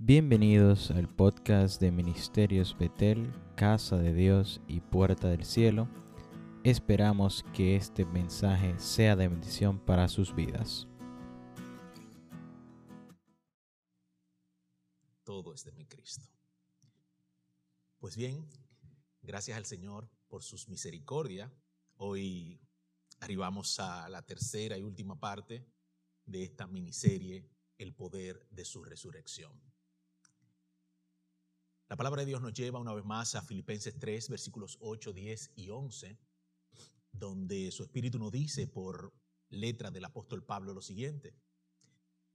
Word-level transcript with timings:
Bienvenidos 0.00 0.92
al 0.92 1.08
podcast 1.12 1.80
de 1.80 1.90
Ministerios 1.90 2.78
Betel, 2.78 3.32
Casa 3.56 3.96
de 3.96 4.14
Dios 4.14 4.60
y 4.68 4.78
Puerta 4.78 5.26
del 5.26 5.44
Cielo. 5.44 5.88
Esperamos 6.62 7.44
que 7.52 7.74
este 7.74 8.04
mensaje 8.04 8.78
sea 8.78 9.16
de 9.16 9.26
bendición 9.26 9.84
para 9.84 10.06
sus 10.06 10.32
vidas. 10.32 10.86
Todo 15.24 15.52
es 15.52 15.64
de 15.64 15.72
mi 15.72 15.84
Cristo. 15.84 16.28
Pues 17.98 18.16
bien, 18.16 18.48
gracias 19.20 19.58
al 19.58 19.66
Señor 19.66 20.08
por 20.28 20.44
sus 20.44 20.68
misericordias. 20.68 21.50
Hoy 21.96 22.60
arribamos 23.18 23.80
a 23.80 24.08
la 24.08 24.22
tercera 24.22 24.78
y 24.78 24.82
última 24.84 25.18
parte 25.18 25.66
de 26.24 26.44
esta 26.44 26.68
miniserie, 26.68 27.50
El 27.78 27.94
poder 27.94 28.46
de 28.50 28.64
su 28.64 28.84
resurrección. 28.84 29.67
La 31.88 31.96
palabra 31.96 32.20
de 32.20 32.26
Dios 32.26 32.42
nos 32.42 32.52
lleva 32.52 32.78
una 32.78 32.92
vez 32.92 33.06
más 33.06 33.34
a 33.34 33.40
Filipenses 33.40 33.98
3, 33.98 34.28
versículos 34.28 34.76
8, 34.80 35.14
10 35.14 35.52
y 35.56 35.70
11, 35.70 36.18
donde 37.12 37.70
su 37.72 37.82
espíritu 37.82 38.18
nos 38.18 38.30
dice 38.30 38.66
por 38.66 39.14
letra 39.48 39.90
del 39.90 40.04
apóstol 40.04 40.44
Pablo 40.44 40.74
lo 40.74 40.82
siguiente. 40.82 41.34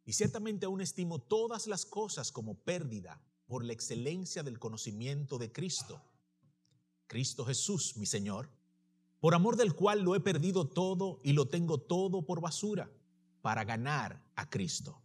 Y 0.06 0.14
ciertamente 0.14 0.66
aún 0.66 0.82
estimo 0.82 1.22
todas 1.22 1.68
las 1.68 1.86
cosas 1.86 2.32
como 2.32 2.56
pérdida 2.56 3.22
por 3.46 3.64
la 3.64 3.74
excelencia 3.74 4.42
del 4.42 4.58
conocimiento 4.58 5.38
de 5.38 5.52
Cristo. 5.52 6.02
Cristo 7.06 7.46
Jesús, 7.46 7.96
mi 7.96 8.08
Señor, 8.08 8.50
por 9.20 9.36
amor 9.36 9.56
del 9.56 9.76
cual 9.76 10.02
lo 10.02 10.16
he 10.16 10.20
perdido 10.20 10.68
todo 10.68 11.22
y 11.24 11.34
lo 11.34 11.48
tengo 11.48 11.78
todo 11.78 12.26
por 12.26 12.42
basura, 12.42 12.92
para 13.44 13.66
ganar 13.66 14.26
a 14.36 14.50
Cristo, 14.50 15.00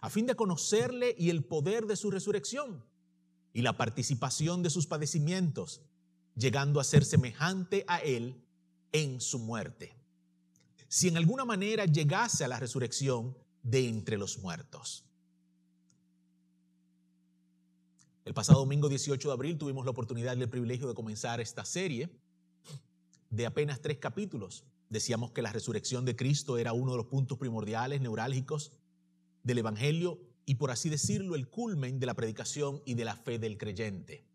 a 0.00 0.08
fin 0.08 0.24
de 0.24 0.34
conocerle 0.34 1.14
y 1.18 1.28
el 1.28 1.44
poder 1.44 1.84
de 1.84 1.96
su 1.96 2.10
resurrección 2.10 2.88
y 3.52 3.62
la 3.62 3.76
participación 3.76 4.62
de 4.62 4.70
sus 4.70 4.86
padecimientos, 4.86 5.82
llegando 6.36 6.80
a 6.80 6.84
ser 6.84 7.04
semejante 7.04 7.84
a 7.88 7.98
Él 7.98 8.44
en 8.92 9.20
su 9.20 9.38
muerte. 9.38 9.94
Si 10.88 11.08
en 11.08 11.16
alguna 11.16 11.44
manera 11.44 11.84
llegase 11.84 12.44
a 12.44 12.48
la 12.48 12.58
resurrección 12.58 13.36
de 13.62 13.88
entre 13.88 14.16
los 14.16 14.38
muertos. 14.38 15.04
El 18.24 18.34
pasado 18.34 18.60
domingo 18.60 18.88
18 18.88 19.28
de 19.28 19.32
abril 19.32 19.58
tuvimos 19.58 19.84
la 19.84 19.90
oportunidad 19.90 20.36
y 20.36 20.42
el 20.42 20.48
privilegio 20.48 20.88
de 20.88 20.94
comenzar 20.94 21.40
esta 21.40 21.64
serie 21.64 22.10
de 23.30 23.46
apenas 23.46 23.80
tres 23.80 23.98
capítulos. 23.98 24.64
Decíamos 24.88 25.32
que 25.32 25.42
la 25.42 25.52
resurrección 25.52 26.04
de 26.04 26.16
Cristo 26.16 26.58
era 26.58 26.72
uno 26.72 26.92
de 26.92 26.98
los 26.98 27.06
puntos 27.06 27.38
primordiales, 27.38 28.00
neurálgicos 28.00 28.72
del 29.42 29.58
Evangelio 29.58 30.20
y 30.50 30.56
por 30.56 30.72
así 30.72 30.88
decirlo, 30.88 31.36
el 31.36 31.48
culmen 31.48 32.00
de 32.00 32.06
la 32.06 32.14
predicación 32.14 32.82
y 32.84 32.94
de 32.94 33.04
la 33.04 33.14
fe 33.14 33.38
del 33.38 33.56
creyente. 33.56 34.26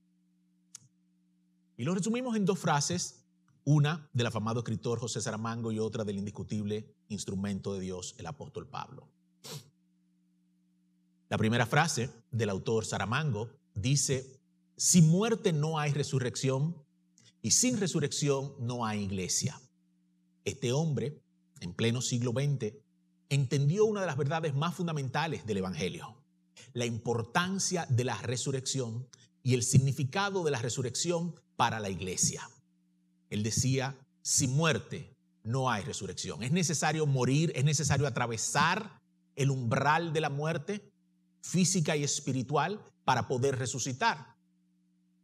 Y 1.76 1.84
lo 1.84 1.94
resumimos 1.94 2.38
en 2.38 2.46
dos 2.46 2.58
frases, 2.58 3.26
una 3.66 4.10
del 4.14 4.28
afamado 4.28 4.60
escritor 4.62 4.98
José 4.98 5.20
Saramango 5.20 5.74
y 5.74 5.80
otra 5.80 6.06
del 6.06 6.18
indiscutible 6.18 6.90
instrumento 7.10 7.74
de 7.74 7.82
Dios, 7.82 8.16
el 8.18 8.28
apóstol 8.28 8.66
Pablo. 8.66 9.10
La 11.28 11.38
primera 11.38 11.66
frase 11.66 12.10
del 12.32 12.50
autor 12.50 12.86
Saramango 12.86 13.50
dice, 13.74 14.40
sin 14.78 15.10
muerte 15.10 15.52
no 15.52 15.80
hay 15.80 15.92
resurrección 15.92 16.82
y 17.42 17.52
sin 17.52 17.78
resurrección 17.78 18.54
no 18.62 18.86
hay 18.86 19.04
iglesia. 19.04 19.60
Este 20.46 20.72
hombre, 20.72 21.20
en 21.60 21.74
pleno 21.74 22.02
siglo 22.02 22.32
XX, 22.32 22.74
entendió 23.36 23.86
una 23.86 24.02
de 24.02 24.08
las 24.08 24.18
verdades 24.18 24.56
más 24.56 24.76
fundamentales 24.76 25.46
del 25.46 25.58
Evangelio, 25.58 26.16
la 26.74 26.86
importancia 26.86 27.86
de 27.90 28.04
la 28.04 28.18
resurrección 28.22 29.08
y 29.44 29.54
el 29.54 29.64
significado 29.64 30.44
de 30.44 30.52
la 30.52 30.62
resurrección 30.62 31.36
para 31.56 31.80
la 31.80 31.90
iglesia. 31.90 32.50
Él 33.30 33.44
decía, 33.44 33.96
sin 34.22 34.56
muerte 34.56 35.14
no 35.44 35.70
hay 35.70 35.84
resurrección. 35.84 36.42
Es 36.44 36.52
necesario 36.52 37.06
morir, 37.06 37.52
es 37.56 37.64
necesario 37.64 38.08
atravesar 38.08 39.00
el 39.36 39.52
umbral 39.52 40.14
de 40.14 40.22
la 40.22 40.30
muerte 40.30 40.90
física 41.42 41.96
y 41.96 42.04
espiritual 42.04 42.84
para 43.04 43.28
poder 43.28 43.58
resucitar. 43.58 44.36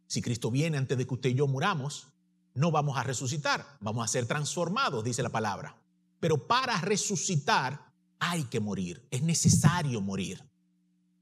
Si 0.06 0.22
Cristo 0.22 0.50
viene 0.50 0.78
antes 0.78 0.96
de 0.96 1.06
que 1.06 1.14
usted 1.14 1.30
y 1.30 1.34
yo 1.34 1.46
muramos, 1.48 2.08
no 2.54 2.70
vamos 2.70 2.96
a 2.96 3.02
resucitar, 3.02 3.66
vamos 3.80 4.04
a 4.04 4.08
ser 4.08 4.26
transformados, 4.26 5.02
dice 5.02 5.22
la 5.22 5.30
palabra. 5.30 5.76
Pero 6.20 6.46
para 6.46 6.80
resucitar 6.80 7.91
hay 8.24 8.44
que 8.44 8.60
morir, 8.60 9.04
es 9.10 9.22
necesario 9.22 10.00
morir. 10.00 10.48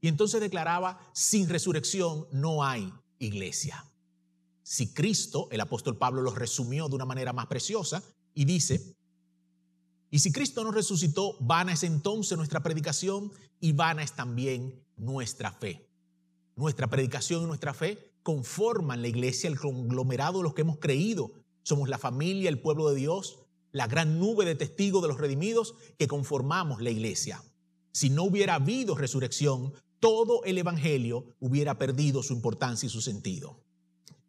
Y 0.01 0.07
entonces 0.07 0.39
declaraba, 0.39 0.99
sin 1.13 1.49
resurrección 1.49 2.27
no 2.31 2.63
hay 2.63 2.93
iglesia. 3.17 3.83
Si 4.61 4.93
Cristo, 4.93 5.47
el 5.51 5.61
apóstol 5.61 5.97
Pablo 5.97 6.21
lo 6.21 6.29
resumió 6.29 6.87
de 6.87 6.95
una 6.95 7.05
manera 7.05 7.33
más 7.33 7.47
preciosa 7.47 8.03
y 8.35 8.45
dice, 8.45 8.95
y 10.11 10.19
si 10.19 10.31
Cristo 10.31 10.63
no 10.63 10.71
resucitó, 10.71 11.37
vana 11.39 11.73
es 11.73 11.81
entonces 11.81 12.37
nuestra 12.37 12.61
predicación 12.61 13.31
y 13.59 13.71
vana 13.71 14.03
es 14.03 14.13
también 14.13 14.85
nuestra 14.95 15.51
fe. 15.51 15.89
Nuestra 16.55 16.87
predicación 16.87 17.41
y 17.41 17.45
nuestra 17.47 17.73
fe 17.73 18.11
conforman 18.21 19.01
la 19.01 19.07
iglesia, 19.07 19.49
el 19.49 19.59
conglomerado 19.59 20.37
de 20.37 20.43
los 20.43 20.53
que 20.53 20.61
hemos 20.61 20.77
creído. 20.77 21.31
Somos 21.63 21.89
la 21.89 21.97
familia, 21.97 22.49
el 22.49 22.61
pueblo 22.61 22.89
de 22.89 22.95
Dios, 22.95 23.39
la 23.71 23.87
gran 23.87 24.19
nube 24.19 24.45
de 24.45 24.55
testigos 24.55 25.01
de 25.01 25.07
los 25.07 25.19
redimidos 25.19 25.75
que 25.97 26.07
conformamos 26.07 26.81
la 26.81 26.89
iglesia. 26.89 27.43
Si 27.93 28.09
no 28.09 28.23
hubiera 28.23 28.55
habido 28.55 28.95
resurrección, 28.95 29.73
todo 29.99 30.43
el 30.43 30.57
Evangelio 30.57 31.25
hubiera 31.39 31.77
perdido 31.77 32.23
su 32.23 32.33
importancia 32.33 32.87
y 32.87 32.89
su 32.89 33.01
sentido. 33.01 33.63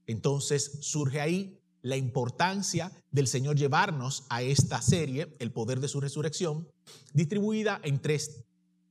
Entonces 0.07 0.79
surge 0.81 1.21
ahí 1.21 1.59
la 1.81 1.97
importancia 1.97 2.93
del 3.11 3.27
Señor 3.27 3.57
llevarnos 3.57 4.25
a 4.29 4.43
esta 4.43 4.81
serie, 4.81 5.35
el 5.41 5.51
poder 5.51 5.81
de 5.81 5.89
su 5.89 6.01
resurrección, 6.01 6.69
distribuida 7.13 7.81
en 7.83 8.01
tres 8.01 8.45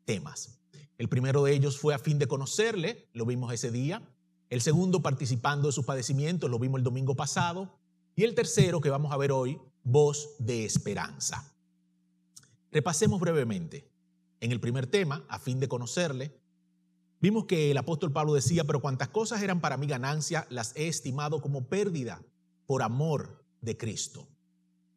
temas. 0.06 0.59
El 0.97 1.09
primero 1.09 1.44
de 1.44 1.53
ellos 1.53 1.79
fue 1.79 1.94
a 1.94 2.00
fin 2.00 2.19
de 2.19 2.28
conocerle, 2.28 3.07
lo 3.13 3.25
vimos 3.25 3.53
ese 3.53 3.72
día. 3.72 4.01
El 4.50 4.62
segundo, 4.62 5.01
participando 5.01 5.68
de 5.68 5.72
sus 5.72 5.85
padecimientos, 5.85 6.50
lo 6.50 6.59
vimos 6.59 6.79
el 6.79 6.83
domingo 6.83 7.16
pasado. 7.16 7.79
Y 8.16 8.23
el 8.23 8.35
tercero, 8.35 8.81
que 8.81 8.89
vamos 8.89 9.13
a 9.13 9.18
ver 9.18 9.31
hoy, 9.31 9.57
voz 9.84 10.36
de 10.40 10.66
esperanza. 10.66 11.53
Repasemos 12.72 13.19
brevemente. 13.19 13.90
En 14.40 14.52
el 14.52 14.59
primer 14.59 14.88
tema, 14.88 15.25
a 15.30 15.40
fin 15.40 15.59
de 15.59 15.68
conocerle, 15.68 16.40
vimos 17.19 17.46
que 17.46 17.72
el 17.72 17.78
apóstol 17.78 18.12
Pablo 18.12 18.34
decía, 18.34 18.64
pero 18.64 18.81
cuantas 18.81 19.09
cosas 19.09 19.42
eran 19.42 19.62
para 19.62 19.78
mi 19.78 19.88
ganancia, 19.88 20.47
las 20.50 20.75
he 20.75 20.88
estimado 20.88 21.42
como 21.42 21.68
pérdida 21.68 22.24
por 22.66 22.81
amor 22.81 23.46
de 23.62 23.78
Cristo. 23.78 24.28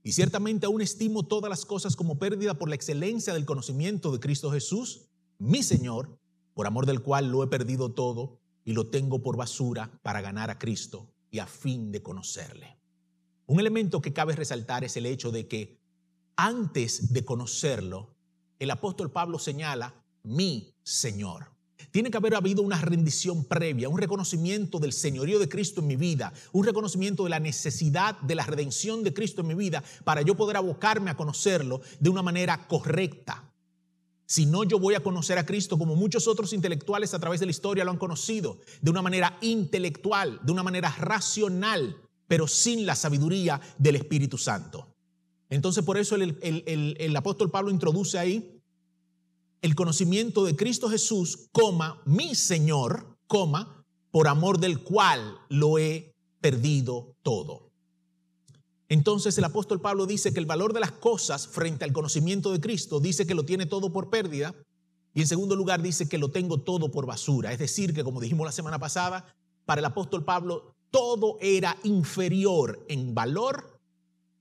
Y 0.02 0.12
ciertamente 0.12 0.66
aún 0.66 0.82
estimo 0.82 1.24
todas 1.24 1.50
las 1.50 1.64
cosas 1.64 1.96
como 1.96 2.18
pérdida 2.18 2.54
por 2.54 2.68
la 2.68 2.74
excelencia 2.74 3.34
del 3.34 3.46
conocimiento 3.46 4.12
de 4.12 4.20
Cristo 4.20 4.50
Jesús, 4.50 5.08
mi 5.38 5.62
Señor, 5.62 6.18
por 6.54 6.66
amor 6.66 6.86
del 6.86 7.02
cual 7.02 7.30
lo 7.30 7.42
he 7.42 7.48
perdido 7.48 7.92
todo 7.92 8.38
y 8.64 8.72
lo 8.72 8.88
tengo 8.88 9.22
por 9.22 9.36
basura 9.36 9.98
para 10.02 10.20
ganar 10.20 10.50
a 10.50 10.58
Cristo 10.58 11.10
y 11.30 11.38
a 11.38 11.46
fin 11.46 11.90
de 11.90 12.02
conocerle. 12.02 12.78
Un 13.46 13.60
elemento 13.60 14.00
que 14.00 14.12
cabe 14.12 14.34
resaltar 14.34 14.84
es 14.84 14.96
el 14.96 15.06
hecho 15.06 15.30
de 15.30 15.46
que 15.46 15.78
antes 16.36 17.12
de 17.12 17.24
conocerlo, 17.24 18.14
el 18.58 18.70
apóstol 18.70 19.10
Pablo 19.10 19.38
señala, 19.38 19.94
mi 20.22 20.74
Señor. 20.82 21.52
Tiene 21.90 22.10
que 22.10 22.16
haber 22.16 22.34
habido 22.34 22.62
una 22.62 22.80
rendición 22.80 23.44
previa, 23.44 23.88
un 23.88 23.98
reconocimiento 23.98 24.78
del 24.78 24.92
señorío 24.92 25.38
de 25.38 25.48
Cristo 25.48 25.80
en 25.80 25.88
mi 25.88 25.96
vida, 25.96 26.32
un 26.52 26.64
reconocimiento 26.64 27.24
de 27.24 27.30
la 27.30 27.38
necesidad 27.38 28.18
de 28.20 28.34
la 28.34 28.46
redención 28.46 29.04
de 29.04 29.12
Cristo 29.12 29.42
en 29.42 29.48
mi 29.48 29.54
vida 29.54 29.84
para 30.04 30.22
yo 30.22 30.34
poder 30.36 30.56
abocarme 30.56 31.10
a 31.10 31.16
conocerlo 31.16 31.82
de 32.00 32.10
una 32.10 32.22
manera 32.22 32.66
correcta. 32.66 33.52
Si 34.26 34.46
no, 34.46 34.64
yo 34.64 34.78
voy 34.78 34.94
a 34.94 35.02
conocer 35.02 35.36
a 35.36 35.44
Cristo 35.44 35.78
como 35.78 35.94
muchos 35.94 36.26
otros 36.26 36.54
intelectuales 36.54 37.12
a 37.12 37.18
través 37.18 37.40
de 37.40 37.46
la 37.46 37.50
historia 37.50 37.84
lo 37.84 37.90
han 37.90 37.98
conocido, 37.98 38.58
de 38.80 38.90
una 38.90 39.02
manera 39.02 39.36
intelectual, 39.42 40.40
de 40.42 40.52
una 40.52 40.62
manera 40.62 40.90
racional, 40.98 42.00
pero 42.26 42.46
sin 42.46 42.86
la 42.86 42.94
sabiduría 42.94 43.60
del 43.78 43.96
Espíritu 43.96 44.38
Santo. 44.38 44.88
Entonces 45.50 45.84
por 45.84 45.98
eso 45.98 46.16
el, 46.16 47.16
apóstol 47.16 47.50
Pablo 47.50 47.70
introduce 47.70 48.18
ahí 48.18 48.60
el 49.62 49.74
conocimiento 49.74 50.44
de 50.44 50.56
Cristo 50.56 50.88
Jesús, 50.88 51.48
coma, 51.52 52.02
mi 52.04 52.34
Señor, 52.34 53.16
coma, 53.26 53.84
por 54.10 54.28
amor 54.28 54.58
del 54.58 54.80
cual 54.80 55.38
lo 55.48 55.78
he 55.78 56.12
perdido 56.40 57.16
todo. 57.22 57.70
Entonces 58.88 59.38
el 59.38 59.44
apóstol 59.44 59.80
Pablo 59.80 60.06
dice 60.06 60.32
que 60.32 60.40
el 60.40 60.46
valor 60.46 60.72
de 60.72 60.80
las 60.80 60.92
cosas 60.92 61.48
frente 61.48 61.84
al 61.84 61.92
conocimiento 61.92 62.52
de 62.52 62.60
Cristo 62.60 63.00
dice 63.00 63.26
que 63.26 63.34
lo 63.34 63.44
tiene 63.44 63.66
todo 63.66 63.92
por 63.92 64.10
pérdida 64.10 64.54
y 65.14 65.20
en 65.20 65.26
segundo 65.26 65.56
lugar 65.56 65.80
dice 65.80 66.08
que 66.08 66.18
lo 66.18 66.30
tengo 66.30 66.60
todo 66.60 66.90
por 66.90 67.06
basura. 67.06 67.52
Es 67.52 67.58
decir, 67.58 67.94
que 67.94 68.04
como 68.04 68.20
dijimos 68.20 68.44
la 68.44 68.52
semana 68.52 68.78
pasada, 68.78 69.24
para 69.64 69.78
el 69.78 69.84
apóstol 69.84 70.24
Pablo 70.24 70.73
todo 70.94 71.38
era 71.40 71.76
inferior 71.82 72.86
en 72.88 73.16
valor 73.16 73.80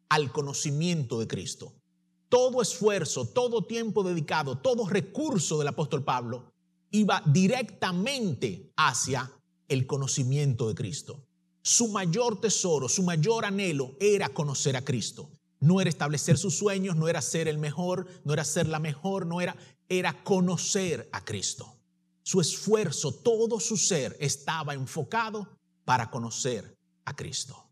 al 0.09 0.31
conocimiento 0.31 1.19
de 1.19 1.25
Cristo. 1.25 1.73
Todo 2.29 2.61
esfuerzo, 2.61 3.25
todo 3.25 3.65
tiempo 3.65 4.03
dedicado, 4.03 4.59
todo 4.59 4.85
recurso 4.85 5.57
del 5.57 5.69
apóstol 5.69 6.03
Pablo 6.03 6.53
iba 6.91 7.23
directamente 7.25 8.71
hacia 8.75 9.31
el 9.67 9.87
conocimiento 9.87 10.67
de 10.67 10.75
Cristo. 10.75 11.25
Su 11.63 11.87
mayor 11.87 12.39
tesoro, 12.39 12.87
su 12.87 13.01
mayor 13.01 13.45
anhelo 13.45 13.95
era 13.99 14.29
conocer 14.29 14.75
a 14.75 14.85
Cristo. 14.85 15.31
No 15.59 15.81
era 15.81 15.89
establecer 15.89 16.37
sus 16.37 16.55
sueños, 16.55 16.95
no 16.95 17.07
era 17.07 17.23
ser 17.23 17.47
el 17.47 17.57
mejor, 17.57 18.05
no 18.25 18.31
era 18.31 18.43
ser 18.43 18.67
la 18.67 18.77
mejor, 18.77 19.25
no 19.25 19.41
era, 19.41 19.55
era 19.89 20.23
conocer 20.23 21.09
a 21.13 21.25
Cristo. 21.25 21.79
Su 22.21 22.39
esfuerzo, 22.39 23.11
todo 23.11 23.59
su 23.59 23.75
ser 23.75 24.15
estaba 24.19 24.75
enfocado 24.75 25.49
para 25.85 26.09
conocer 26.09 26.77
a 27.05 27.15
Cristo. 27.15 27.69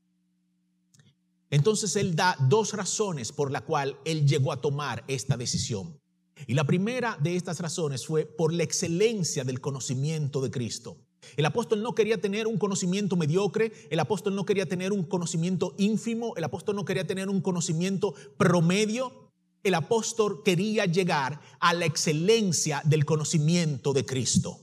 Entonces 1.50 1.96
él 1.98 2.16
da 2.16 2.38
dos 2.48 2.74
razones 2.74 3.32
por 3.32 3.52
la 3.52 3.62
cual 3.62 4.00
él 4.06 4.26
llegó 4.26 4.54
a 4.54 4.62
tomar 4.62 5.04
esta 5.08 5.36
decisión. 5.36 6.00
Y 6.48 6.54
la 6.54 6.64
primera 6.64 7.18
de 7.22 7.36
estas 7.36 7.60
razones 7.60 8.06
fue 8.06 8.26
por 8.26 8.54
la 8.54 8.64
excelencia 8.64 9.44
del 9.44 9.60
conocimiento 9.60 10.42
de 10.42 10.50
Cristo. 10.50 10.98
El 11.36 11.46
apóstol 11.46 11.84
no 11.84 11.94
quería 11.94 12.20
tener 12.20 12.48
un 12.48 12.58
conocimiento 12.58 13.16
mediocre, 13.16 13.72
el 13.90 14.00
apóstol 14.00 14.34
no 14.34 14.46
quería 14.46 14.66
tener 14.66 14.92
un 14.92 15.04
conocimiento 15.04 15.76
ínfimo, 15.78 16.34
el 16.36 16.44
apóstol 16.44 16.76
no 16.76 16.86
quería 16.86 17.06
tener 17.06 17.30
un 17.30 17.42
conocimiento 17.42 18.16
promedio, 18.38 19.30
el 19.64 19.76
apóstol 19.76 20.42
quería 20.44 20.86
llegar 20.86 21.40
a 21.60 21.74
la 21.74 21.86
excelencia 21.86 22.82
del 22.86 23.06
conocimiento 23.06 23.94
de 23.94 24.06
Cristo. 24.06 24.60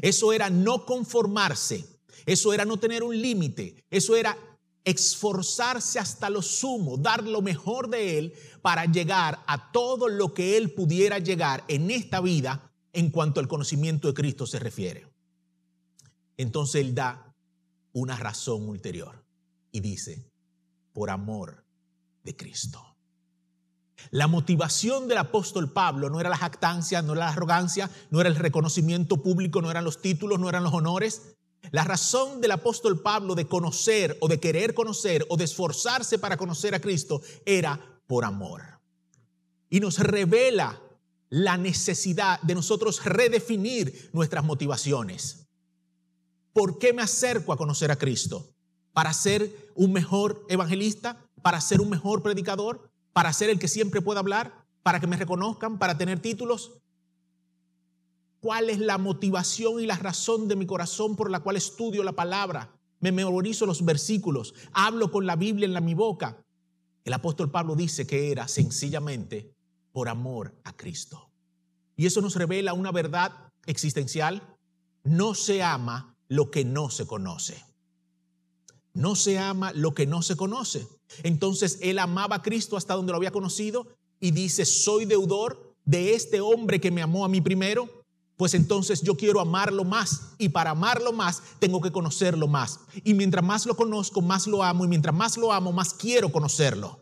Eso 0.00 0.32
era 0.32 0.50
no 0.50 0.84
conformarse, 0.86 1.86
eso 2.26 2.52
era 2.52 2.64
no 2.64 2.78
tener 2.78 3.02
un 3.02 3.20
límite, 3.20 3.84
eso 3.90 4.16
era 4.16 4.36
esforzarse 4.84 5.98
hasta 5.98 6.28
lo 6.28 6.42
sumo, 6.42 6.96
dar 6.96 7.22
lo 7.22 7.40
mejor 7.42 7.88
de 7.88 8.18
Él 8.18 8.34
para 8.62 8.86
llegar 8.86 9.42
a 9.46 9.70
todo 9.72 10.08
lo 10.08 10.34
que 10.34 10.56
Él 10.56 10.72
pudiera 10.72 11.18
llegar 11.18 11.64
en 11.68 11.90
esta 11.90 12.20
vida 12.20 12.72
en 12.92 13.10
cuanto 13.10 13.40
al 13.40 13.48
conocimiento 13.48 14.08
de 14.08 14.14
Cristo 14.14 14.46
se 14.46 14.58
refiere. 14.58 15.06
Entonces 16.36 16.80
Él 16.80 16.94
da 16.94 17.32
una 17.92 18.16
razón 18.16 18.68
ulterior 18.68 19.24
y 19.70 19.80
dice, 19.80 20.30
por 20.92 21.10
amor 21.10 21.64
de 22.24 22.36
Cristo. 22.36 22.92
La 24.10 24.26
motivación 24.26 25.06
del 25.06 25.18
apóstol 25.18 25.72
Pablo 25.72 26.10
no 26.10 26.20
era 26.20 26.28
la 26.28 26.36
jactancia, 26.36 27.02
no 27.02 27.12
era 27.12 27.26
la 27.26 27.30
arrogancia, 27.30 27.90
no 28.10 28.20
era 28.20 28.28
el 28.28 28.36
reconocimiento 28.36 29.22
público, 29.22 29.62
no 29.62 29.70
eran 29.70 29.84
los 29.84 30.02
títulos, 30.02 30.40
no 30.40 30.48
eran 30.48 30.64
los 30.64 30.74
honores. 30.74 31.36
La 31.70 31.84
razón 31.84 32.40
del 32.40 32.50
apóstol 32.50 33.00
Pablo 33.00 33.34
de 33.34 33.46
conocer 33.46 34.16
o 34.20 34.28
de 34.28 34.40
querer 34.40 34.74
conocer 34.74 35.24
o 35.28 35.36
de 35.36 35.44
esforzarse 35.44 36.18
para 36.18 36.36
conocer 36.36 36.74
a 36.74 36.80
Cristo 36.80 37.22
era 37.46 37.80
por 38.06 38.24
amor. 38.24 38.62
Y 39.70 39.80
nos 39.80 39.98
revela 39.98 40.80
la 41.30 41.56
necesidad 41.56 42.40
de 42.42 42.54
nosotros 42.54 43.02
redefinir 43.04 44.10
nuestras 44.12 44.44
motivaciones. 44.44 45.46
¿Por 46.52 46.78
qué 46.78 46.92
me 46.92 47.00
acerco 47.00 47.52
a 47.52 47.56
conocer 47.56 47.90
a 47.90 47.96
Cristo? 47.96 48.52
¿Para 48.92 49.14
ser 49.14 49.70
un 49.74 49.92
mejor 49.92 50.44
evangelista? 50.50 51.16
¿Para 51.40 51.60
ser 51.60 51.80
un 51.80 51.88
mejor 51.88 52.22
predicador? 52.22 52.90
¿Para 53.14 53.32
ser 53.32 53.48
el 53.48 53.58
que 53.58 53.68
siempre 53.68 54.02
pueda 54.02 54.20
hablar? 54.20 54.66
¿Para 54.82 55.00
que 55.00 55.06
me 55.06 55.16
reconozcan? 55.16 55.78
¿Para 55.78 55.96
tener 55.96 56.20
títulos? 56.20 56.72
Cuál 58.42 58.70
es 58.70 58.80
la 58.80 58.98
motivación 58.98 59.80
y 59.80 59.86
la 59.86 59.96
razón 59.96 60.48
de 60.48 60.56
mi 60.56 60.66
corazón 60.66 61.14
por 61.14 61.30
la 61.30 61.40
cual 61.40 61.56
estudio 61.56 62.02
la 62.02 62.12
palabra, 62.12 62.76
me 62.98 63.12
memorizo 63.12 63.66
los 63.66 63.84
versículos, 63.84 64.52
hablo 64.72 65.12
con 65.12 65.26
la 65.26 65.36
Biblia 65.36 65.64
en 65.64 65.72
la, 65.72 65.80
mi 65.80 65.94
boca. 65.94 66.44
El 67.04 67.12
apóstol 67.12 67.52
Pablo 67.52 67.76
dice 67.76 68.04
que 68.04 68.32
era 68.32 68.48
sencillamente 68.48 69.54
por 69.92 70.08
amor 70.08 70.54
a 70.64 70.76
Cristo. 70.76 71.30
Y 71.96 72.06
eso 72.06 72.20
nos 72.20 72.34
revela 72.34 72.74
una 72.74 72.90
verdad 72.90 73.32
existencial. 73.66 74.42
No 75.04 75.34
se 75.34 75.62
ama 75.62 76.16
lo 76.26 76.50
que 76.50 76.64
no 76.64 76.90
se 76.90 77.06
conoce. 77.06 77.64
No 78.92 79.14
se 79.14 79.38
ama 79.38 79.72
lo 79.72 79.94
que 79.94 80.06
no 80.06 80.20
se 80.20 80.34
conoce. 80.34 80.88
Entonces 81.22 81.78
él 81.80 82.00
amaba 82.00 82.36
a 82.36 82.42
Cristo 82.42 82.76
hasta 82.76 82.94
donde 82.94 83.12
lo 83.12 83.18
había 83.18 83.30
conocido 83.30 83.86
y 84.18 84.32
dice, 84.32 84.64
soy 84.64 85.04
deudor 85.04 85.76
de 85.84 86.14
este 86.14 86.40
hombre 86.40 86.80
que 86.80 86.90
me 86.90 87.02
amó 87.02 87.24
a 87.24 87.28
mí 87.28 87.40
primero 87.40 88.01
pues 88.36 88.54
entonces 88.54 89.02
yo 89.02 89.16
quiero 89.16 89.40
amarlo 89.40 89.84
más 89.84 90.32
y 90.38 90.48
para 90.48 90.70
amarlo 90.70 91.12
más 91.12 91.42
tengo 91.58 91.80
que 91.80 91.92
conocerlo 91.92 92.48
más. 92.48 92.80
Y 93.04 93.14
mientras 93.14 93.44
más 93.44 93.66
lo 93.66 93.76
conozco, 93.76 94.20
más 94.20 94.46
lo 94.46 94.62
amo 94.62 94.84
y 94.84 94.88
mientras 94.88 95.14
más 95.14 95.36
lo 95.36 95.52
amo, 95.52 95.72
más 95.72 95.94
quiero 95.94 96.32
conocerlo. 96.32 97.00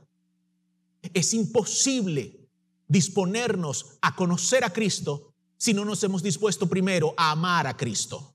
Es 1.14 1.32
imposible 1.32 2.48
disponernos 2.88 3.98
a 4.02 4.14
conocer 4.14 4.64
a 4.64 4.72
Cristo 4.72 5.32
si 5.56 5.72
no 5.72 5.84
nos 5.84 6.02
hemos 6.02 6.22
dispuesto 6.22 6.68
primero 6.68 7.14
a 7.16 7.30
amar 7.30 7.66
a 7.66 7.76
Cristo. 7.76 8.34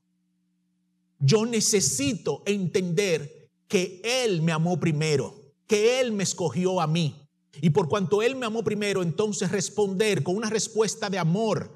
Yo 1.18 1.44
necesito 1.44 2.42
entender 2.46 3.50
que 3.68 4.00
Él 4.04 4.42
me 4.42 4.52
amó 4.52 4.78
primero, 4.78 5.34
que 5.66 6.00
Él 6.00 6.12
me 6.12 6.22
escogió 6.22 6.80
a 6.80 6.86
mí. 6.86 7.16
Y 7.60 7.70
por 7.70 7.88
cuanto 7.88 8.22
Él 8.22 8.36
me 8.36 8.46
amó 8.46 8.62
primero, 8.62 9.02
entonces 9.02 9.50
responder 9.50 10.22
con 10.22 10.36
una 10.36 10.50
respuesta 10.50 11.10
de 11.10 11.18
amor 11.18 11.75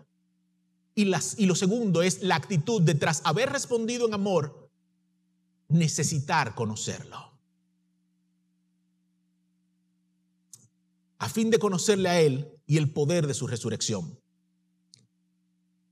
y, 0.94 1.04
lo 1.04 1.54
segundo 1.54 2.02
es 2.02 2.22
la 2.22 2.36
actitud 2.36 2.82
de 2.82 2.94
tras 2.94 3.22
haber 3.24 3.50
respondido 3.50 4.06
en 4.06 4.14
amor, 4.14 4.70
necesitar 5.68 6.54
conocerlo. 6.54 7.30
A 11.18 11.28
fin 11.28 11.50
de 11.50 11.58
conocerle 11.58 12.08
a 12.08 12.20
Él 12.20 12.50
y 12.66 12.78
el 12.78 12.90
poder 12.90 13.26
de 13.26 13.34
su 13.34 13.46
resurrección. 13.46 14.18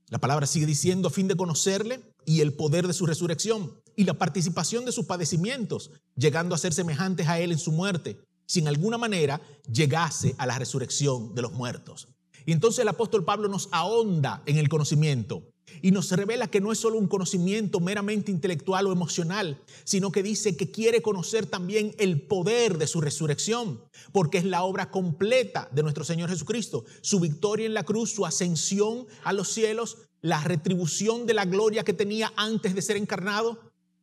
La 0.07 0.17
palabra 0.17 0.47
sigue 0.47 0.65
diciendo 0.65 1.07
a 1.07 1.11
fin 1.11 1.27
de 1.27 1.35
conocerle 1.35 2.01
y 2.25 2.41
el 2.41 2.53
poder 2.53 2.87
de 2.87 2.93
su 2.93 3.05
resurrección 3.05 3.79
y 3.95 4.05
la 4.05 4.15
participación 4.15 4.85
de 4.85 4.91
sus 4.91 5.05
padecimientos, 5.05 5.91
llegando 6.15 6.55
a 6.55 6.57
ser 6.57 6.73
semejantes 6.73 7.27
a 7.27 7.39
Él 7.39 7.51
en 7.51 7.59
su 7.59 7.71
muerte, 7.71 8.19
si 8.47 8.59
en 8.59 8.67
alguna 8.67 8.97
manera 8.97 9.39
llegase 9.71 10.35
a 10.39 10.47
la 10.47 10.57
resurrección 10.57 11.35
de 11.35 11.43
los 11.43 11.51
muertos. 11.51 12.07
Y 12.49 12.51
entonces 12.51 12.79
el 12.79 12.87
apóstol 12.87 13.23
Pablo 13.25 13.47
nos 13.47 13.69
ahonda 13.71 14.41
en 14.47 14.57
el 14.57 14.69
conocimiento 14.69 15.43
y 15.83 15.91
nos 15.91 16.11
revela 16.11 16.47
que 16.47 16.59
no 16.59 16.71
es 16.71 16.79
solo 16.79 16.97
un 16.97 17.07
conocimiento 17.07 17.79
meramente 17.79 18.31
intelectual 18.31 18.87
o 18.87 18.91
emocional, 18.91 19.61
sino 19.83 20.11
que 20.11 20.23
dice 20.23 20.57
que 20.57 20.71
quiere 20.71 21.03
conocer 21.03 21.45
también 21.45 21.93
el 21.99 22.23
poder 22.23 22.79
de 22.79 22.87
su 22.87 23.01
resurrección, 23.01 23.83
porque 24.11 24.39
es 24.39 24.45
la 24.45 24.63
obra 24.63 24.89
completa 24.89 25.69
de 25.71 25.83
nuestro 25.83 26.03
Señor 26.03 26.31
Jesucristo, 26.31 26.85
su 27.01 27.19
victoria 27.19 27.67
en 27.67 27.75
la 27.75 27.83
cruz, 27.83 28.15
su 28.15 28.25
ascensión 28.25 29.05
a 29.23 29.31
los 29.31 29.49
cielos, 29.49 29.99
la 30.21 30.43
retribución 30.43 31.27
de 31.27 31.35
la 31.35 31.45
gloria 31.45 31.83
que 31.83 31.93
tenía 31.93 32.33
antes 32.35 32.73
de 32.73 32.81
ser 32.81 32.97
encarnado 32.97 33.59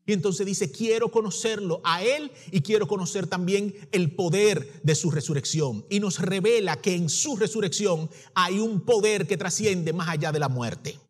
y 0.06 0.12
entonces 0.12 0.46
dice, 0.46 0.70
quiero 0.70 1.10
conocerlo 1.10 1.80
a 1.82 2.04
Él 2.04 2.30
y 2.52 2.60
quiero 2.60 2.86
conocer 2.86 3.26
también 3.26 3.74
el 3.90 4.14
poder 4.14 4.80
de 4.84 4.94
su 4.94 5.10
resurrección. 5.10 5.84
Y 5.90 5.98
nos 5.98 6.20
revela 6.20 6.80
que 6.80 6.94
en 6.94 7.08
su 7.08 7.36
resurrección 7.36 8.08
hay 8.32 8.60
un 8.60 8.82
poder 8.82 9.26
que 9.26 9.36
trasciende 9.36 9.92
más 9.92 10.08
allá 10.08 10.30
de 10.30 10.38
la 10.38 10.48
muerte. 10.48 11.00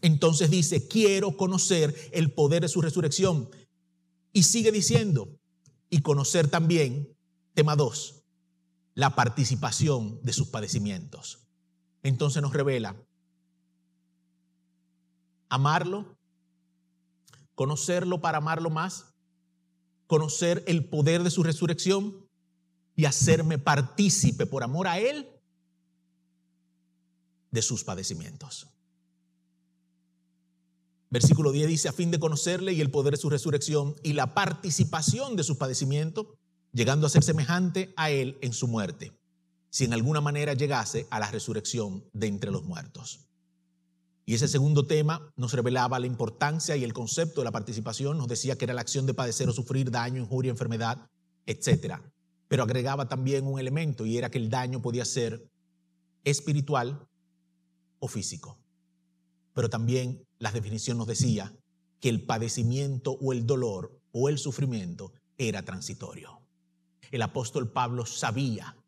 Entonces 0.00 0.50
dice, 0.50 0.88
quiero 0.88 1.36
conocer 1.36 1.94
el 2.12 2.32
poder 2.32 2.62
de 2.62 2.68
su 2.68 2.80
resurrección. 2.80 3.50
Y 4.32 4.44
sigue 4.44 4.72
diciendo, 4.72 5.28
y 5.90 6.00
conocer 6.00 6.48
también, 6.48 7.14
tema 7.52 7.76
2, 7.76 8.22
la 8.94 9.14
participación 9.14 10.18
de 10.22 10.32
sus 10.32 10.48
padecimientos. 10.48 11.40
Entonces 12.02 12.40
nos 12.40 12.54
revela 12.54 12.96
amarlo, 15.50 16.16
conocerlo 17.54 18.20
para 18.20 18.38
amarlo 18.38 18.70
más, 18.70 19.12
conocer 20.06 20.62
el 20.66 20.84
poder 20.84 21.22
de 21.22 21.30
su 21.30 21.42
resurrección 21.42 22.26
y 22.96 23.06
hacerme 23.06 23.58
partícipe 23.58 24.46
por 24.46 24.62
amor 24.62 24.86
a 24.86 24.98
Él 24.98 25.28
de 27.50 27.62
sus 27.62 27.84
padecimientos. 27.84 28.68
Versículo 31.10 31.52
10 31.52 31.68
dice, 31.68 31.88
a 31.88 31.92
fin 31.92 32.10
de 32.10 32.18
conocerle 32.18 32.72
y 32.72 32.80
el 32.80 32.90
poder 32.90 33.12
de 33.12 33.20
su 33.20 33.28
resurrección 33.28 33.94
y 34.02 34.14
la 34.14 34.32
participación 34.34 35.36
de 35.36 35.44
sus 35.44 35.58
padecimientos, 35.58 36.26
llegando 36.72 37.06
a 37.06 37.10
ser 37.10 37.22
semejante 37.22 37.92
a 37.96 38.10
Él 38.10 38.38
en 38.40 38.54
su 38.54 38.66
muerte, 38.66 39.12
si 39.68 39.84
en 39.84 39.92
alguna 39.92 40.22
manera 40.22 40.54
llegase 40.54 41.06
a 41.10 41.20
la 41.20 41.30
resurrección 41.30 42.02
de 42.14 42.28
entre 42.28 42.50
los 42.50 42.64
muertos. 42.64 43.28
Y 44.32 44.34
ese 44.34 44.48
segundo 44.48 44.86
tema 44.86 45.30
nos 45.36 45.52
revelaba 45.52 45.98
la 45.98 46.06
importancia 46.06 46.74
y 46.74 46.84
el 46.84 46.94
concepto 46.94 47.42
de 47.42 47.44
la 47.44 47.50
participación, 47.50 48.16
nos 48.16 48.28
decía 48.28 48.56
que 48.56 48.64
era 48.64 48.72
la 48.72 48.80
acción 48.80 49.04
de 49.04 49.12
padecer 49.12 49.46
o 49.50 49.52
sufrir 49.52 49.90
daño, 49.90 50.22
injuria, 50.22 50.50
enfermedad, 50.50 51.06
etc. 51.44 51.96
Pero 52.48 52.62
agregaba 52.62 53.10
también 53.10 53.46
un 53.46 53.60
elemento 53.60 54.06
y 54.06 54.16
era 54.16 54.30
que 54.30 54.38
el 54.38 54.48
daño 54.48 54.80
podía 54.80 55.04
ser 55.04 55.50
espiritual 56.24 57.06
o 57.98 58.08
físico. 58.08 58.56
Pero 59.52 59.68
también 59.68 60.24
la 60.38 60.50
definición 60.50 60.96
nos 60.96 61.08
decía 61.08 61.54
que 62.00 62.08
el 62.08 62.24
padecimiento 62.24 63.18
o 63.20 63.34
el 63.34 63.44
dolor 63.44 64.00
o 64.12 64.30
el 64.30 64.38
sufrimiento 64.38 65.12
era 65.36 65.62
transitorio. 65.62 66.40
El 67.10 67.20
apóstol 67.20 67.70
Pablo 67.70 68.06
sabía 68.06 68.78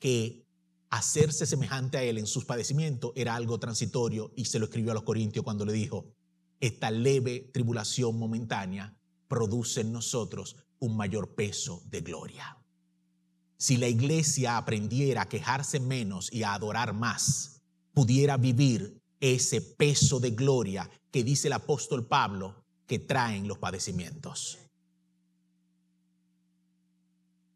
que 0.00 0.44
hacerse 0.90 1.46
semejante 1.46 1.98
a 1.98 2.02
Él 2.02 2.18
en 2.18 2.26
sus 2.26 2.44
padecimientos 2.44 3.12
era 3.14 3.36
algo 3.36 3.58
transitorio 3.58 4.32
y 4.36 4.44
se 4.46 4.58
lo 4.58 4.66
escribió 4.66 4.90
a 4.90 4.94
los 4.94 5.04
Corintios 5.04 5.44
cuando 5.44 5.64
le 5.64 5.72
dijo, 5.72 6.12
esta 6.58 6.90
leve 6.90 7.48
tribulación 7.52 8.18
momentánea 8.18 8.96
produce 9.28 9.80
en 9.80 9.92
nosotros 9.92 10.56
un 10.80 10.96
mayor 10.96 11.34
peso 11.34 11.82
de 11.86 12.00
gloria. 12.00 12.58
Si 13.56 13.76
la 13.76 13.88
iglesia 13.88 14.56
aprendiera 14.56 15.22
a 15.22 15.28
quejarse 15.28 15.80
menos 15.80 16.32
y 16.32 16.42
a 16.42 16.54
adorar 16.54 16.92
más, 16.92 17.60
pudiera 17.92 18.36
vivir 18.36 19.00
ese 19.20 19.60
peso 19.60 20.18
de 20.18 20.30
gloria 20.30 20.90
que 21.10 21.22
dice 21.22 21.48
el 21.48 21.52
apóstol 21.52 22.06
Pablo 22.06 22.64
que 22.86 22.98
traen 22.98 23.46
los 23.46 23.58
padecimientos. 23.58 24.58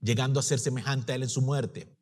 Llegando 0.00 0.38
a 0.38 0.42
ser 0.42 0.58
semejante 0.58 1.12
a 1.12 1.14
Él 1.16 1.22
en 1.22 1.30
su 1.30 1.40
muerte. 1.40 1.93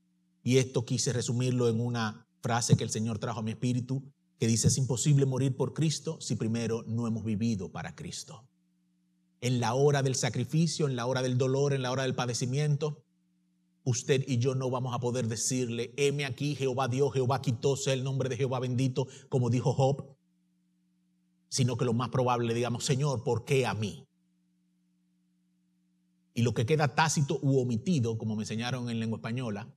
Y 0.42 0.58
esto 0.58 0.84
quise 0.84 1.12
resumirlo 1.12 1.68
en 1.68 1.80
una 1.80 2.26
frase 2.40 2.76
que 2.76 2.84
el 2.84 2.90
Señor 2.90 3.18
trajo 3.18 3.40
a 3.40 3.42
mi 3.42 3.52
espíritu, 3.52 4.02
que 4.38 4.46
dice, 4.48 4.68
es 4.68 4.76
imposible 4.76 5.24
morir 5.24 5.56
por 5.56 5.72
Cristo 5.72 6.18
si 6.20 6.34
primero 6.34 6.82
no 6.86 7.06
hemos 7.06 7.24
vivido 7.24 7.70
para 7.70 7.94
Cristo. 7.94 8.44
En 9.40 9.60
la 9.60 9.74
hora 9.74 10.02
del 10.02 10.16
sacrificio, 10.16 10.88
en 10.88 10.96
la 10.96 11.06
hora 11.06 11.22
del 11.22 11.38
dolor, 11.38 11.72
en 11.72 11.82
la 11.82 11.92
hora 11.92 12.02
del 12.02 12.14
padecimiento, 12.14 13.04
usted 13.84 14.24
y 14.26 14.38
yo 14.38 14.54
no 14.54 14.70
vamos 14.70 14.94
a 14.94 15.00
poder 15.00 15.28
decirle, 15.28 15.92
heme 15.96 16.24
aquí, 16.24 16.54
Jehová 16.54 16.88
Dios, 16.88 17.12
Jehová 17.12 17.40
quitó, 17.40 17.76
sea 17.76 17.92
el 17.92 18.04
nombre 18.04 18.28
de 18.28 18.36
Jehová 18.36 18.58
bendito, 18.58 19.06
como 19.28 19.50
dijo 19.50 19.72
Job, 19.72 20.16
sino 21.48 21.76
que 21.76 21.84
lo 21.84 21.92
más 21.92 22.08
probable 22.08 22.48
le 22.48 22.54
digamos, 22.54 22.84
Señor, 22.84 23.22
¿por 23.24 23.44
qué 23.44 23.66
a 23.66 23.74
mí? 23.74 24.06
Y 26.34 26.42
lo 26.42 26.54
que 26.54 26.64
queda 26.64 26.94
tácito 26.94 27.38
u 27.42 27.60
omitido, 27.60 28.16
como 28.16 28.36
me 28.36 28.42
enseñaron 28.42 28.88
en 28.88 28.98
lengua 28.98 29.18
española, 29.18 29.72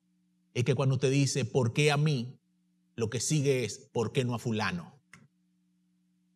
es 0.55 0.63
que 0.63 0.73
cuando 0.73 0.95
usted 0.95 1.11
dice, 1.11 1.43
¿por 1.43 1.73
qué 1.73 1.91
a 1.91 1.97
mí? 1.97 2.39
Lo 2.95 3.09
que 3.09 3.19
sigue 3.19 3.65
es, 3.65 3.77
¿por 3.91 4.13
qué 4.13 4.23
no 4.23 4.33
a 4.33 4.39
fulano? 4.39 4.97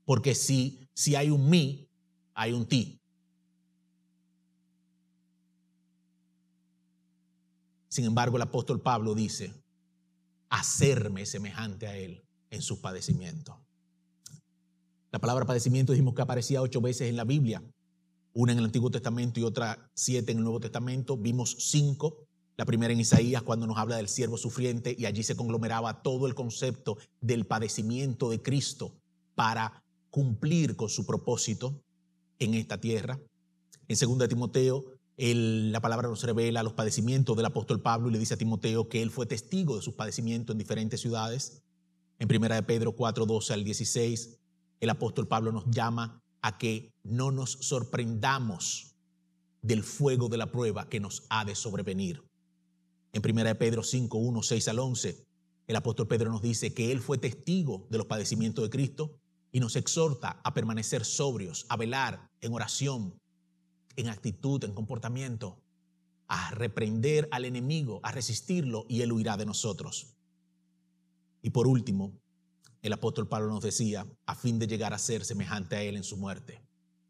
Porque 0.03 0.35
si, 0.35 0.89
si 0.93 1.15
hay 1.15 1.29
un 1.29 1.49
mí, 1.49 1.88
hay 2.33 2.51
un 2.51 2.67
ti. 2.67 2.99
Sin 7.88 8.03
embargo, 8.03 8.35
el 8.35 8.43
apóstol 8.43 8.81
Pablo 8.81 9.15
dice, 9.15 9.53
hacerme 10.49 11.25
semejante 11.25 11.88
a 11.88 11.95
él 11.95 12.21
en 12.49 12.61
sus 12.61 12.79
padecimientos. 12.79 13.55
La 15.11 15.19
palabra 15.19 15.45
padecimiento 15.45 15.93
dijimos 15.93 16.13
que 16.13 16.21
aparecía 16.21 16.61
ocho 16.61 16.81
veces 16.81 17.09
en 17.09 17.15
la 17.15 17.23
Biblia, 17.23 17.63
una 18.33 18.51
en 18.51 18.59
el 18.59 18.65
Antiguo 18.65 18.91
Testamento 18.91 19.39
y 19.39 19.43
otra 19.43 19.89
siete 19.93 20.33
en 20.33 20.39
el 20.39 20.43
Nuevo 20.43 20.59
Testamento. 20.59 21.15
Vimos 21.15 21.55
cinco 21.59 22.28
la 22.59 22.65
primera 22.65 22.91
en 22.91 22.99
Isaías 22.99 23.41
cuando 23.41 23.65
nos 23.67 23.77
habla 23.77 23.95
del 23.95 24.09
siervo 24.09 24.37
sufriente 24.37 24.93
y 24.99 25.05
allí 25.05 25.23
se 25.23 25.37
conglomeraba 25.37 26.03
todo 26.03 26.27
el 26.27 26.35
concepto 26.35 26.97
del 27.21 27.45
padecimiento 27.45 28.29
de 28.29 28.41
Cristo 28.41 28.97
para 29.33 29.81
cumplir 30.09 30.75
con 30.75 30.89
su 30.89 31.05
propósito 31.05 31.81
en 32.37 32.55
esta 32.55 32.77
tierra. 32.77 33.17
En 33.87 33.97
2 33.97 34.27
Timoteo, 34.27 34.83
la 35.15 35.79
palabra 35.79 36.09
nos 36.09 36.21
revela 36.21 36.61
los 36.61 36.73
padecimientos 36.73 37.37
del 37.37 37.45
apóstol 37.45 37.79
Pablo 37.79 38.09
y 38.09 38.11
le 38.11 38.19
dice 38.19 38.33
a 38.33 38.37
Timoteo 38.37 38.89
que 38.89 39.01
él 39.01 39.09
fue 39.09 39.25
testigo 39.25 39.77
de 39.77 39.81
sus 39.81 39.93
padecimientos 39.93 40.53
en 40.53 40.57
diferentes 40.57 40.99
ciudades. 40.99 41.61
En 42.19 42.27
1 42.29 42.55
de 42.55 42.63
Pedro 42.63 42.91
4, 42.91 43.25
12 43.25 43.53
al 43.53 43.63
16, 43.63 44.37
el 44.81 44.89
apóstol 44.89 45.29
Pablo 45.29 45.53
nos 45.53 45.63
llama 45.71 46.21
a 46.41 46.57
que 46.57 46.91
no 47.05 47.31
nos 47.31 47.51
sorprendamos 47.51 48.97
del 49.61 49.81
fuego 49.81 50.27
de 50.27 50.35
la 50.35 50.51
prueba 50.51 50.89
que 50.89 50.99
nos 50.99 51.23
ha 51.29 51.45
de 51.45 51.55
sobrevenir. 51.55 52.28
En 53.11 53.21
1 53.25 53.57
Pedro 53.57 53.83
5, 53.83 54.17
1, 54.17 54.43
6 54.43 54.67
al 54.67 54.79
11, 54.79 55.25
el 55.67 55.75
apóstol 55.75 56.07
Pedro 56.07 56.31
nos 56.31 56.41
dice 56.41 56.73
que 56.73 56.91
él 56.91 56.99
fue 56.99 57.17
testigo 57.17 57.87
de 57.89 57.97
los 57.97 58.07
padecimientos 58.07 58.63
de 58.63 58.69
Cristo 58.69 59.19
y 59.51 59.59
nos 59.59 59.75
exhorta 59.75 60.39
a 60.43 60.53
permanecer 60.53 61.05
sobrios, 61.05 61.65
a 61.69 61.77
velar 61.77 62.29
en 62.41 62.53
oración, 62.53 63.13
en 63.95 64.09
actitud, 64.09 64.63
en 64.63 64.73
comportamiento, 64.73 65.61
a 66.27 66.51
reprender 66.51 67.27
al 67.31 67.45
enemigo, 67.45 67.99
a 68.03 68.11
resistirlo 68.11 68.85
y 68.87 69.01
él 69.01 69.11
huirá 69.11 69.37
de 69.37 69.45
nosotros. 69.45 70.15
Y 71.41 71.49
por 71.49 71.67
último, 71.67 72.13
el 72.81 72.93
apóstol 72.93 73.27
Pablo 73.27 73.49
nos 73.49 73.63
decía, 73.63 74.07
a 74.25 74.35
fin 74.35 74.59
de 74.59 74.67
llegar 74.67 74.93
a 74.93 74.99
ser 74.99 75.25
semejante 75.25 75.75
a 75.75 75.83
él 75.83 75.97
en 75.97 76.03
su 76.03 76.17
muerte. 76.17 76.61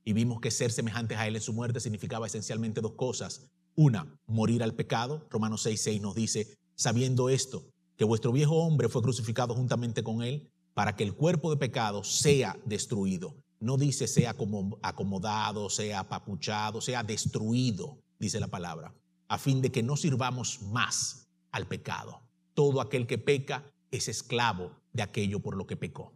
Y 0.03 0.13
vimos 0.13 0.39
que 0.39 0.51
ser 0.51 0.71
semejantes 0.71 1.17
a 1.17 1.27
él 1.27 1.35
en 1.35 1.41
su 1.41 1.53
muerte 1.53 1.79
significaba 1.79 2.27
esencialmente 2.27 2.81
dos 2.81 2.93
cosas. 2.93 3.49
Una, 3.75 4.19
morir 4.27 4.63
al 4.63 4.75
pecado. 4.75 5.27
Romanos 5.29 5.61
6, 5.63 5.81
6 5.81 6.01
nos 6.01 6.15
dice, 6.15 6.57
sabiendo 6.75 7.29
esto, 7.29 7.65
que 7.97 8.05
vuestro 8.05 8.31
viejo 8.31 8.55
hombre 8.55 8.89
fue 8.89 9.01
crucificado 9.01 9.53
juntamente 9.53 10.03
con 10.03 10.21
él 10.21 10.49
para 10.73 10.95
que 10.95 11.03
el 11.03 11.13
cuerpo 11.13 11.49
de 11.49 11.57
pecado 11.57 12.03
sea 12.03 12.57
destruido. 12.65 13.35
No 13.59 13.75
dice 13.75 14.07
sea 14.07 14.33
como 14.33 14.77
acomodado, 14.81 15.69
sea 15.69 15.99
apapuchado, 15.99 16.79
sea 16.79 17.03
destruido, 17.03 17.99
dice 18.17 18.39
la 18.39 18.47
palabra, 18.47 18.93
a 19.27 19.37
fin 19.37 19.61
de 19.61 19.71
que 19.71 19.83
no 19.83 19.97
sirvamos 19.97 20.61
más 20.61 21.27
al 21.51 21.67
pecado. 21.67 22.21
Todo 22.53 22.79
aquel 22.79 23.05
que 23.05 23.17
peca 23.17 23.65
es 23.91 24.07
esclavo 24.07 24.71
de 24.93 25.03
aquello 25.03 25.41
por 25.41 25.57
lo 25.57 25.67
que 25.67 25.75
pecó. 25.75 26.13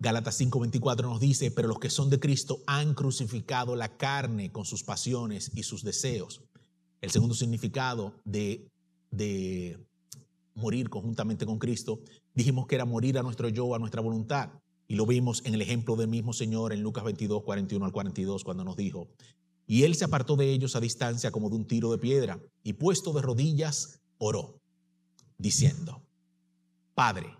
Gálatas 0.00 0.40
5:24 0.40 1.02
nos 1.02 1.20
dice, 1.20 1.50
pero 1.50 1.68
los 1.68 1.78
que 1.78 1.90
son 1.90 2.08
de 2.08 2.20
Cristo 2.20 2.60
han 2.66 2.94
crucificado 2.94 3.74
la 3.74 3.96
carne 3.96 4.52
con 4.52 4.64
sus 4.64 4.84
pasiones 4.84 5.50
y 5.54 5.64
sus 5.64 5.82
deseos. 5.82 6.42
El 7.00 7.10
segundo 7.10 7.34
significado 7.34 8.14
de, 8.24 8.68
de 9.10 9.78
morir 10.54 10.88
conjuntamente 10.88 11.46
con 11.46 11.58
Cristo, 11.58 12.00
dijimos 12.34 12.66
que 12.66 12.76
era 12.76 12.84
morir 12.84 13.18
a 13.18 13.22
nuestro 13.22 13.48
yo, 13.48 13.74
a 13.74 13.78
nuestra 13.78 14.00
voluntad. 14.00 14.50
Y 14.86 14.94
lo 14.94 15.04
vimos 15.04 15.42
en 15.44 15.54
el 15.54 15.62
ejemplo 15.62 15.96
del 15.96 16.08
mismo 16.08 16.32
Señor 16.32 16.72
en 16.72 16.82
Lucas 16.82 17.04
22, 17.04 17.42
41 17.42 17.84
al 17.84 17.92
42, 17.92 18.42
cuando 18.42 18.64
nos 18.64 18.76
dijo, 18.76 19.08
y 19.66 19.82
él 19.82 19.94
se 19.94 20.06
apartó 20.06 20.34
de 20.36 20.50
ellos 20.50 20.76
a 20.76 20.80
distancia 20.80 21.30
como 21.30 21.50
de 21.50 21.56
un 21.56 21.66
tiro 21.66 21.90
de 21.90 21.98
piedra, 21.98 22.40
y 22.62 22.72
puesto 22.72 23.12
de 23.12 23.20
rodillas, 23.20 24.00
oró, 24.16 24.60
diciendo, 25.36 26.02
Padre, 26.94 27.37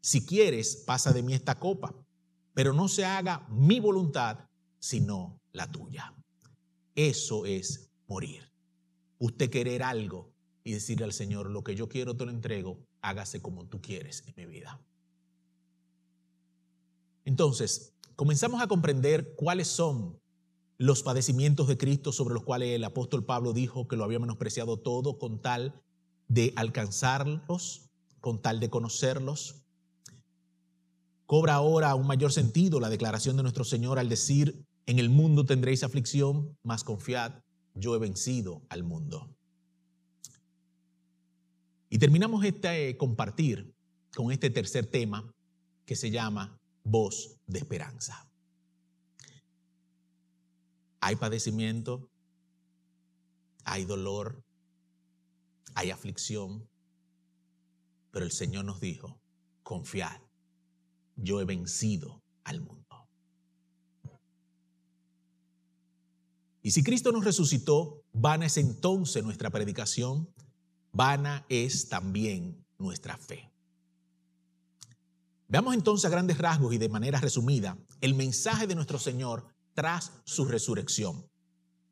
si 0.00 0.24
quieres, 0.24 0.76
pasa 0.86 1.12
de 1.12 1.22
mí 1.22 1.34
esta 1.34 1.58
copa, 1.58 1.94
pero 2.54 2.72
no 2.72 2.88
se 2.88 3.04
haga 3.04 3.46
mi 3.50 3.80
voluntad, 3.80 4.38
sino 4.78 5.40
la 5.52 5.70
tuya. 5.70 6.14
Eso 6.94 7.46
es 7.46 7.90
morir. 8.06 8.50
Usted 9.18 9.50
querer 9.50 9.82
algo 9.82 10.32
y 10.64 10.72
decirle 10.72 11.04
al 11.04 11.12
Señor, 11.12 11.50
lo 11.50 11.62
que 11.62 11.74
yo 11.74 11.88
quiero 11.88 12.16
te 12.16 12.24
lo 12.24 12.30
entrego, 12.30 12.78
hágase 13.00 13.40
como 13.40 13.66
tú 13.66 13.80
quieres 13.80 14.24
en 14.26 14.34
mi 14.36 14.46
vida. 14.46 14.80
Entonces, 17.24 17.94
comenzamos 18.16 18.62
a 18.62 18.66
comprender 18.66 19.34
cuáles 19.34 19.68
son 19.68 20.18
los 20.78 21.02
padecimientos 21.02 21.66
de 21.68 21.76
Cristo 21.76 22.12
sobre 22.12 22.34
los 22.34 22.44
cuales 22.44 22.70
el 22.70 22.84
apóstol 22.84 23.24
Pablo 23.24 23.52
dijo 23.52 23.88
que 23.88 23.96
lo 23.96 24.04
había 24.04 24.18
menospreciado 24.18 24.78
todo 24.78 25.18
con 25.18 25.42
tal 25.42 25.82
de 26.28 26.52
alcanzarlos, 26.56 27.90
con 28.20 28.40
tal 28.40 28.60
de 28.60 28.70
conocerlos, 28.70 29.64
Cobra 31.28 31.56
ahora 31.56 31.94
un 31.94 32.06
mayor 32.06 32.32
sentido 32.32 32.80
la 32.80 32.88
declaración 32.88 33.36
de 33.36 33.42
nuestro 33.42 33.62
Señor 33.62 33.98
al 33.98 34.08
decir, 34.08 34.64
en 34.86 34.98
el 34.98 35.10
mundo 35.10 35.44
tendréis 35.44 35.84
aflicción, 35.84 36.56
mas 36.62 36.84
confiad, 36.84 37.42
yo 37.74 37.94
he 37.94 37.98
vencido 37.98 38.62
al 38.70 38.82
mundo. 38.82 39.28
Y 41.90 41.98
terminamos 41.98 42.42
este 42.46 42.96
compartir 42.96 43.74
con 44.16 44.32
este 44.32 44.48
tercer 44.48 44.86
tema 44.86 45.30
que 45.84 45.96
se 45.96 46.10
llama 46.10 46.58
voz 46.82 47.36
de 47.46 47.58
esperanza. 47.58 48.26
Hay 51.00 51.16
padecimiento, 51.16 52.08
hay 53.64 53.84
dolor, 53.84 54.42
hay 55.74 55.90
aflicción, 55.90 56.66
pero 58.12 58.24
el 58.24 58.32
Señor 58.32 58.64
nos 58.64 58.80
dijo, 58.80 59.20
confiad, 59.62 60.22
yo 61.18 61.40
he 61.40 61.44
vencido 61.44 62.22
al 62.44 62.60
mundo. 62.60 63.08
Y 66.62 66.70
si 66.70 66.82
Cristo 66.82 67.12
nos 67.12 67.24
resucitó, 67.24 68.02
vana 68.12 68.46
es 68.46 68.56
entonces 68.56 69.22
nuestra 69.24 69.50
predicación, 69.50 70.28
vana 70.92 71.44
es 71.48 71.88
también 71.88 72.64
nuestra 72.78 73.16
fe. 73.16 73.50
Veamos 75.48 75.74
entonces 75.74 76.04
a 76.04 76.10
grandes 76.10 76.38
rasgos 76.38 76.74
y 76.74 76.78
de 76.78 76.90
manera 76.90 77.20
resumida 77.20 77.78
el 78.00 78.14
mensaje 78.14 78.66
de 78.66 78.74
nuestro 78.74 78.98
Señor 78.98 79.46
tras 79.72 80.12
su 80.24 80.44
resurrección. 80.44 81.26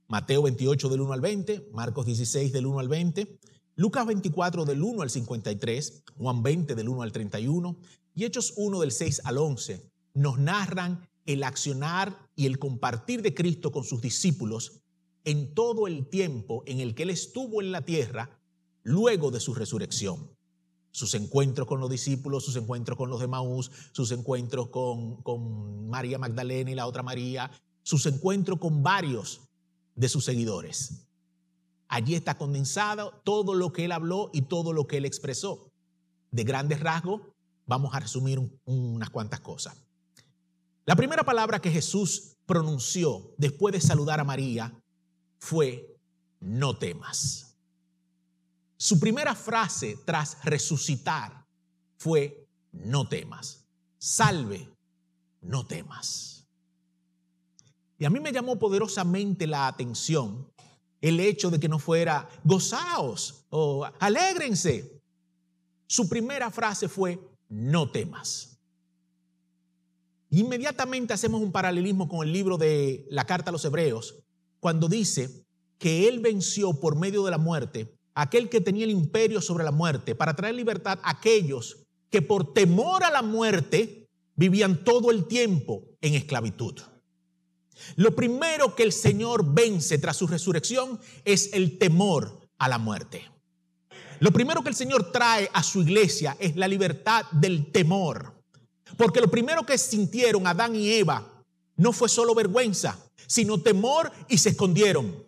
Mateo 0.09 0.43
28 0.43 0.89
del 0.89 1.01
1 1.01 1.13
al 1.13 1.21
20, 1.21 1.69
Marcos 1.73 2.07
16 2.07 2.53
del 2.53 2.67
1 2.67 2.79
al 2.79 2.89
20, 2.89 3.39
Lucas 3.79 4.07
24 4.07 4.65
del 4.65 4.83
1 4.83 5.03
al 5.03 5.11
53, 5.11 6.05
Juan 6.17 6.43
20 6.43 6.75
del 6.75 6.89
1 6.89 7.03
al 7.03 7.13
31 7.13 7.77
y 8.15 8.25
Hechos 8.25 8.55
1 8.57 8.81
del 8.81 8.91
6 8.91 9.21
al 9.25 9.37
11 9.37 9.91
nos 10.15 10.39
narran 10.39 11.07
el 11.27 11.43
accionar 11.43 12.27
y 12.35 12.47
el 12.47 12.59
compartir 12.59 13.21
de 13.21 13.35
Cristo 13.35 13.71
con 13.73 13.85
sus 13.85 14.01
discípulos 14.01 14.81
en 15.25 15.53
todo 15.53 15.87
el 15.87 16.07
tiempo 16.07 16.63
en 16.65 16.81
el 16.81 16.95
que 16.95 17.03
Él 17.03 17.11
estuvo 17.11 17.61
en 17.61 17.71
la 17.71 17.83
tierra 17.83 18.41
luego 18.83 19.31
de 19.31 19.41
su 19.41 19.55
resurrección. 19.55 20.31
sus 20.91 21.13
encuentros 21.13 21.69
con 21.69 21.79
los 21.79 21.91
discípulos, 21.91 22.47
sus 22.47 22.57
encuentros 22.57 22.97
con 22.97 23.11
los 23.11 23.21
de 23.21 23.27
Maús, 23.27 23.71
sus 23.93 24.11
encuentros 24.13 24.69
con, 24.69 25.17
con 25.23 25.91
María 25.91 26.17
Magdalena 26.17 26.71
y 26.71 26.75
la 26.75 26.87
otra 26.87 27.03
María, 27.03 27.51
sus 27.83 28.07
encuentros 28.07 28.59
con 28.59 28.83
varios 28.83 29.43
de 29.95 30.09
sus 30.09 30.25
seguidores. 30.25 31.06
Allí 31.89 32.15
está 32.15 32.37
condensado 32.37 33.21
todo 33.25 33.55
lo 33.55 33.73
que 33.73 33.85
él 33.85 33.93
habló 33.93 34.31
y 34.33 34.43
todo 34.43 34.73
lo 34.73 34.87
que 34.87 34.97
él 34.97 35.05
expresó. 35.05 35.71
De 36.31 36.45
grandes 36.45 36.81
rasgos, 36.81 37.23
vamos 37.67 37.95
a 37.95 38.01
resumir 38.01 38.41
unas 38.65 39.11
cuantas 39.11 39.41
cosas. 39.41 39.77
La 40.85 40.97
primera 40.97 41.25
palabra 41.25 41.61
que 41.61 41.71
Jesús 41.71 42.37
pronunció 42.47 43.35
después 43.39 43.73
de 43.73 43.81
saludar 43.81 44.21
a 44.21 44.25
María 44.25 44.73
fue, 45.39 45.97
no 46.41 46.77
temas. 46.77 47.57
Su 48.77 49.01
primera 49.01 49.35
frase 49.35 49.99
tras 50.05 50.43
resucitar 50.45 51.45
fue, 51.99 52.47
no 52.73 53.09
temas, 53.09 53.65
salve, 53.99 54.69
no 55.41 55.67
temas. 55.67 56.47
Y 57.99 58.05
a 58.05 58.11
mí 58.11 58.21
me 58.21 58.33
llamó 58.33 58.59
poderosamente 58.59 59.47
la 59.47 59.67
atención 59.67 60.53
el 61.09 61.21
hecho 61.21 61.51
de 61.51 61.61
que 61.61 61.69
no 61.69 61.79
fuera 61.79 62.29
gozaos 62.45 63.45
o 63.51 63.89
alégrense. 64.01 65.01
Su 65.87 66.09
primera 66.09 66.51
frase 66.51 66.89
fue, 66.89 67.19
no 67.49 67.91
temas. 67.91 68.59
Inmediatamente 70.31 71.15
hacemos 71.15 71.41
un 71.41 71.53
paralelismo 71.53 72.09
con 72.09 72.27
el 72.27 72.33
libro 72.33 72.59
de 72.59 73.07
la 73.11 73.25
carta 73.25 73.51
a 73.51 73.53
los 73.53 73.65
hebreos, 73.65 74.17
cuando 74.59 74.89
dice 74.89 75.45
que 75.79 76.09
Él 76.09 76.21
venció 76.21 76.81
por 76.81 76.97
medio 76.97 77.25
de 77.25 77.31
la 77.31 77.39
muerte 77.39 77.97
aquel 78.17 78.49
que 78.49 78.63
tenía 78.63 78.85
el 78.85 78.91
imperio 78.91 79.41
sobre 79.43 79.63
la 79.63 79.71
muerte, 79.71 80.15
para 80.15 80.35
traer 80.35 80.55
libertad 80.55 80.99
a 81.03 81.11
aquellos 81.11 81.85
que 82.11 82.23
por 82.23 82.55
temor 82.55 83.05
a 83.05 83.11
la 83.11 83.21
muerte 83.23 84.09
vivían 84.35 84.85
todo 84.85 85.11
el 85.11 85.27
tiempo 85.27 85.85
en 86.01 86.15
esclavitud. 86.15 86.81
Lo 87.97 88.15
primero 88.15 88.75
que 88.75 88.83
el 88.83 88.93
Señor 88.93 89.45
vence 89.45 89.99
tras 89.99 90.17
su 90.17 90.27
resurrección 90.27 91.01
es 91.25 91.51
el 91.53 91.79
temor 91.79 92.41
a 92.59 92.69
la 92.69 92.79
muerte. 92.79 93.31
Lo 94.21 94.31
primero 94.31 94.63
que 94.63 94.71
el 94.71 94.75
Señor 94.75 95.13
trae 95.13 95.51
a 95.53 95.63
su 95.63 95.83
iglesia 95.83 96.37
es 96.39 96.57
la 96.57 96.69
libertad 96.69 97.27
del 97.33 97.71
temor. 97.71 98.43
Porque 98.97 99.21
lo 99.21 99.31
primero 99.31 99.67
que 99.67 99.77
sintieron 99.77 100.47
Adán 100.47 100.75
y 100.75 100.91
Eva 100.93 101.43
no 101.77 101.93
fue 101.93 102.09
solo 102.09 102.35
vergüenza, 102.35 102.99
sino 103.27 103.61
temor 103.61 104.11
y 104.29 104.39
se 104.39 104.51
escondieron. 104.51 105.25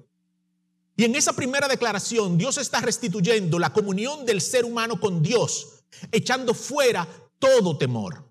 Y 0.96 1.04
en 1.04 1.14
esa 1.14 1.32
primera 1.32 1.68
declaración 1.68 2.38
Dios 2.38 2.58
está 2.58 2.80
restituyendo 2.80 3.58
la 3.58 3.72
comunión 3.72 4.24
del 4.24 4.40
ser 4.40 4.64
humano 4.64 4.98
con 4.98 5.22
Dios, 5.22 5.84
echando 6.10 6.54
fuera 6.54 7.06
todo 7.38 7.76
temor. 7.76 8.24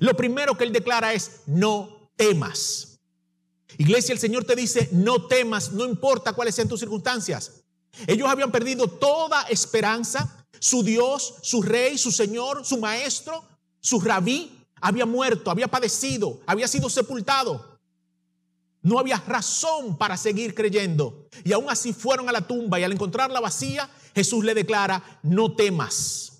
Lo 0.00 0.16
primero 0.16 0.56
que 0.56 0.64
Él 0.64 0.72
declara 0.72 1.12
es, 1.12 1.42
no 1.46 2.10
temas. 2.16 2.93
Iglesia, 3.78 4.12
el 4.12 4.18
Señor 4.18 4.44
te 4.44 4.56
dice, 4.56 4.88
no 4.92 5.26
temas, 5.26 5.72
no 5.72 5.84
importa 5.84 6.32
cuáles 6.32 6.54
sean 6.54 6.68
tus 6.68 6.80
circunstancias. 6.80 7.62
Ellos 8.06 8.28
habían 8.28 8.52
perdido 8.52 8.88
toda 8.88 9.42
esperanza. 9.44 10.46
Su 10.58 10.82
Dios, 10.82 11.34
su 11.42 11.62
Rey, 11.62 11.98
su 11.98 12.10
Señor, 12.10 12.64
su 12.64 12.78
Maestro, 12.78 13.44
su 13.80 14.00
Rabí, 14.00 14.50
había 14.80 15.06
muerto, 15.06 15.50
había 15.50 15.68
padecido, 15.68 16.40
había 16.46 16.68
sido 16.68 16.88
sepultado. 16.88 17.78
No 18.82 18.98
había 18.98 19.16
razón 19.16 19.96
para 19.96 20.16
seguir 20.16 20.54
creyendo. 20.54 21.26
Y 21.42 21.52
aún 21.52 21.66
así 21.70 21.92
fueron 21.92 22.28
a 22.28 22.32
la 22.32 22.46
tumba 22.46 22.78
y 22.78 22.84
al 22.84 22.92
encontrarla 22.92 23.40
vacía, 23.40 23.90
Jesús 24.14 24.44
le 24.44 24.54
declara, 24.54 25.20
no 25.22 25.54
temas. 25.54 26.33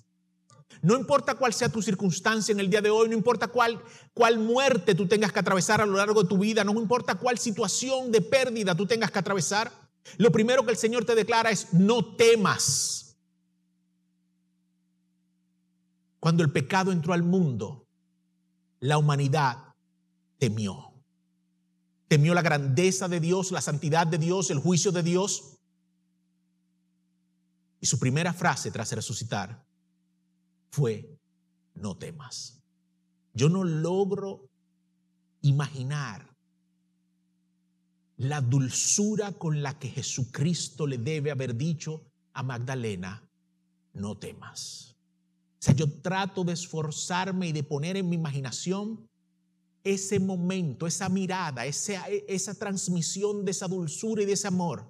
No 0.85 0.95
importa 0.95 1.33
cuál 1.33 1.51
sea 1.51 1.67
tu 1.67 1.81
circunstancia 1.81 2.53
en 2.53 2.59
el 2.59 2.69
día 2.69 2.79
de 2.79 2.91
hoy, 2.91 3.09
no 3.09 3.15
importa 3.15 3.47
cuál, 3.47 3.81
cuál 4.13 4.37
muerte 4.37 4.93
tú 4.93 5.07
tengas 5.07 5.31
que 5.31 5.39
atravesar 5.39 5.81
a 5.81 5.85
lo 5.87 5.97
largo 5.97 6.21
de 6.21 6.29
tu 6.29 6.37
vida, 6.37 6.63
no 6.63 6.79
importa 6.79 7.15
cuál 7.15 7.39
situación 7.39 8.11
de 8.11 8.21
pérdida 8.21 8.75
tú 8.75 8.85
tengas 8.85 9.09
que 9.09 9.17
atravesar, 9.17 9.71
lo 10.17 10.31
primero 10.31 10.63
que 10.63 10.69
el 10.69 10.77
Señor 10.77 11.03
te 11.03 11.15
declara 11.15 11.49
es, 11.49 11.73
no 11.73 12.15
temas. 12.15 13.17
Cuando 16.19 16.43
el 16.43 16.51
pecado 16.51 16.91
entró 16.91 17.13
al 17.13 17.23
mundo, 17.23 17.87
la 18.79 18.99
humanidad 18.99 19.73
temió 20.37 20.91
temió 22.07 22.35
la 22.35 22.43
grandeza 22.43 23.07
de 23.07 23.19
Dios, 23.19 23.51
la 23.51 23.59
santidad 23.59 24.05
de 24.05 24.19
Dios, 24.19 24.51
el 24.51 24.59
juicio 24.59 24.91
de 24.91 25.01
Dios. 25.01 25.57
Y 27.81 27.87
su 27.87 27.97
primera 27.97 28.33
frase 28.33 28.69
tras 28.69 28.91
resucitar 28.91 29.65
fue, 30.75 31.17
no 31.75 31.95
temas. 31.95 32.61
Yo 33.33 33.47
no 33.47 33.63
logro 33.63 34.49
imaginar 35.41 36.29
la 38.17 38.41
dulzura 38.41 39.31
con 39.31 39.63
la 39.63 39.79
que 39.79 39.87
Jesucristo 39.87 40.85
le 40.85 40.97
debe 40.97 41.31
haber 41.31 41.55
dicho 41.55 42.03
a 42.33 42.43
Magdalena, 42.43 43.23
no 43.93 44.17
temas. 44.17 44.97
O 45.59 45.63
sea, 45.65 45.73
yo 45.73 45.89
trato 46.01 46.43
de 46.43 46.51
esforzarme 46.51 47.47
y 47.47 47.51
de 47.53 47.63
poner 47.63 47.95
en 47.95 48.09
mi 48.09 48.17
imaginación 48.17 49.07
ese 49.81 50.19
momento, 50.19 50.87
esa 50.87 51.07
mirada, 51.07 51.65
esa, 51.65 52.05
esa 52.27 52.53
transmisión 52.53 53.45
de 53.45 53.51
esa 53.51 53.69
dulzura 53.69 54.23
y 54.23 54.25
de 54.25 54.33
ese 54.33 54.47
amor. 54.47 54.85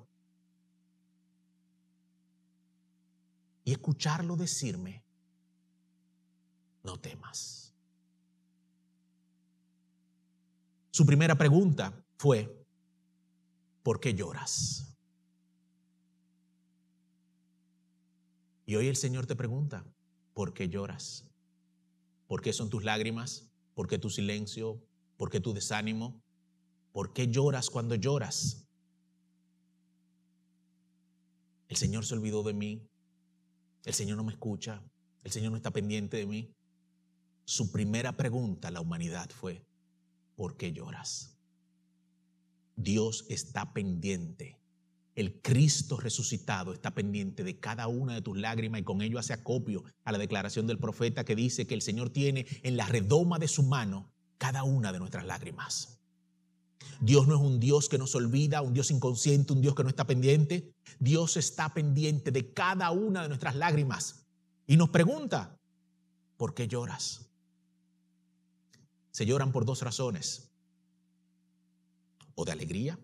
Y 3.63 3.71
escucharlo 3.71 4.36
decirme, 4.36 5.04
no 6.86 6.98
temas. 6.98 7.74
Su 10.91 11.06
primera 11.06 11.36
pregunta 11.36 12.06
fue, 12.17 12.65
¿por 13.84 14.00
qué 14.00 14.13
lloras? 14.13 14.95
Y 18.65 18.76
hoy 18.76 18.88
el 18.88 18.95
Señor 18.95 19.26
te 19.26 19.36
pregunta, 19.36 19.86
¿por 20.34 20.54
qué 20.54 20.69
lloras? 20.69 21.26
¿Por 22.28 22.41
qué 22.41 22.54
son 22.54 22.69
tus 22.69 22.84
lágrimas? 22.84 23.52
¿Por 23.74 23.88
qué 23.88 24.00
tu 24.00 24.10
silencio? 24.10 24.82
¿Por 25.17 25.30
qué 25.30 25.39
tu 25.39 25.54
desánimo? 25.54 26.21
¿Por 26.93 27.13
qué 27.13 27.28
lloras 27.28 27.69
cuando 27.69 27.95
lloras? 27.95 28.65
El 31.67 31.76
Señor 31.76 32.06
se 32.06 32.13
olvidó 32.15 32.41
de 32.43 32.54
mí. 32.54 32.88
El 33.84 33.93
Señor 33.93 34.17
no 34.17 34.24
me 34.24 34.32
escucha. 34.32 34.82
El 35.24 35.32
Señor 35.32 35.52
no 35.52 35.58
está 35.58 35.71
pendiente 35.71 36.17
de 36.17 36.26
mí. 36.26 36.56
Su 37.45 37.71
primera 37.71 38.17
pregunta 38.17 38.69
a 38.69 38.71
la 38.71 38.81
humanidad 38.81 39.29
fue, 39.29 39.63
¿por 40.36 40.58
qué 40.58 40.73
lloras? 40.73 41.38
Dios 42.75 43.25
está 43.29 43.71
pendiente. 43.71 44.60
El 45.15 45.41
Cristo 45.41 45.97
resucitado 45.97 46.73
está 46.73 46.95
pendiente 46.95 47.43
de 47.43 47.60
cada 47.60 47.88
una 47.88 48.15
de 48.15 48.21
tus 48.21 48.36
lágrimas 48.36 48.81
y 48.81 48.84
con 48.84 49.03
ello 49.03 49.19
hace 49.19 49.31
acopio 49.31 49.84
a 50.03 50.12
la 50.12 50.17
declaración 50.17 50.65
del 50.65 50.79
profeta 50.79 51.23
que 51.23 51.36
dice 51.36 51.67
que 51.67 51.75
el 51.75 51.84
Señor 51.84 52.10
tiene 52.10 52.47
en 52.63 52.75
la 52.75 52.88
redoma 52.88 53.38
de 53.38 53.47
su 53.47 53.62
mano 53.62 54.12
cada 54.39 54.63
una 54.63 54.91
de 54.91 54.99
nuestras 54.99 55.25
lágrimas. 55.25 56.01
Dios 56.99 57.27
no 57.27 57.36
es 57.36 57.41
un 57.41 57.60
Dios 57.60 57.89
que 57.89 57.97
nos 57.99 58.15
olvida, 58.15 58.62
un 58.62 58.73
Dios 58.73 58.89
inconsciente, 58.89 59.53
un 59.53 59.62
Dios 59.62 59.75
que 59.75 59.84
no 59.84 59.89
está 59.89 60.05
pendiente. 60.05 60.73
Dios 60.99 61.38
está 61.38 61.73
pendiente 61.73 62.31
de 62.31 62.51
cada 62.51 62.89
una 62.89 63.21
de 63.21 63.27
nuestras 63.29 63.55
lágrimas 63.55 64.25
y 64.65 64.77
nos 64.77 64.89
pregunta, 64.89 65.55
¿por 66.38 66.55
qué 66.55 66.67
lloras? 66.67 67.24
Se 69.15 69.25
lloran 69.25 69.54
por 69.54 69.63
dos 69.63 69.82
razones, 69.82 70.51
o 72.36 72.43
de 72.43 72.51
alegría, 72.51 72.99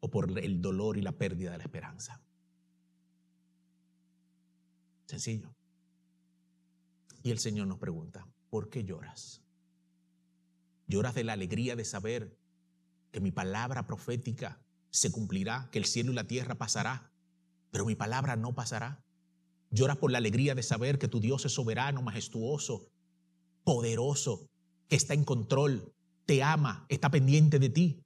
o 0.00 0.10
por 0.10 0.38
el 0.38 0.60
dolor 0.60 0.98
y 0.98 1.00
la 1.00 1.12
pérdida 1.12 1.52
de 1.52 1.56
la 1.56 1.64
esperanza. 1.64 2.20
Sencillo. 5.06 5.50
Y 7.22 7.30
el 7.30 7.38
Señor 7.38 7.68
nos 7.68 7.78
pregunta, 7.78 8.28
¿por 8.50 8.68
qué 8.68 8.84
lloras? 8.84 9.40
¿Lloras 10.88 11.14
de 11.14 11.24
la 11.24 11.32
alegría 11.32 11.74
de 11.74 11.86
saber 11.86 12.36
que 13.12 13.20
mi 13.22 13.30
palabra 13.30 13.86
profética 13.86 14.60
se 14.90 15.10
cumplirá, 15.10 15.70
que 15.72 15.78
el 15.78 15.86
cielo 15.86 16.12
y 16.12 16.16
la 16.16 16.26
tierra 16.26 16.56
pasará, 16.56 17.14
pero 17.70 17.86
mi 17.86 17.94
palabra 17.94 18.36
no 18.36 18.54
pasará? 18.54 19.02
¿Lloras 19.70 19.98
por 19.98 20.10
la 20.10 20.18
alegría 20.18 20.54
de 20.54 20.62
saber 20.62 20.98
que 20.98 21.08
tu 21.08 21.20
Dios 21.20 21.44
es 21.44 21.52
soberano, 21.52 22.02
majestuoso, 22.02 22.88
poderoso, 23.64 24.48
que 24.88 24.96
está 24.96 25.14
en 25.14 25.24
control, 25.24 25.92
te 26.24 26.42
ama, 26.42 26.86
está 26.88 27.10
pendiente 27.10 27.58
de 27.58 27.68
ti? 27.68 28.02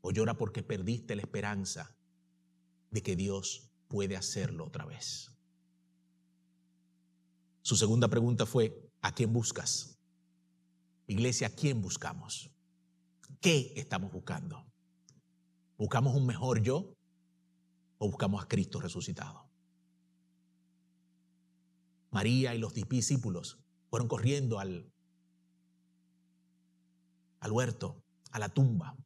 ¿O 0.00 0.10
llora 0.10 0.34
porque 0.34 0.62
perdiste 0.62 1.14
la 1.14 1.22
esperanza 1.22 1.96
de 2.90 3.02
que 3.02 3.16
Dios 3.16 3.70
puede 3.88 4.16
hacerlo 4.16 4.66
otra 4.66 4.84
vez? 4.84 5.30
Su 7.62 7.76
segunda 7.76 8.08
pregunta 8.08 8.46
fue, 8.46 8.90
¿a 9.02 9.12
quién 9.12 9.32
buscas? 9.32 9.98
Iglesia, 11.06 11.48
¿a 11.48 11.50
quién 11.50 11.80
buscamos? 11.80 12.50
¿Qué 13.40 13.72
estamos 13.76 14.12
buscando? 14.12 14.64
¿Buscamos 15.76 16.14
un 16.16 16.26
mejor 16.26 16.62
yo? 16.62 16.96
o 17.98 18.08
buscamos 18.08 18.42
a 18.42 18.48
Cristo 18.48 18.80
resucitado? 18.80 19.45
María 22.16 22.54
y 22.54 22.58
los 22.58 22.72
discípulos 22.72 23.58
fueron 23.90 24.08
corriendo 24.08 24.58
al, 24.58 24.90
al 27.40 27.52
huerto, 27.52 28.02
a 28.30 28.38
la 28.38 28.48
tumba. 28.48 28.96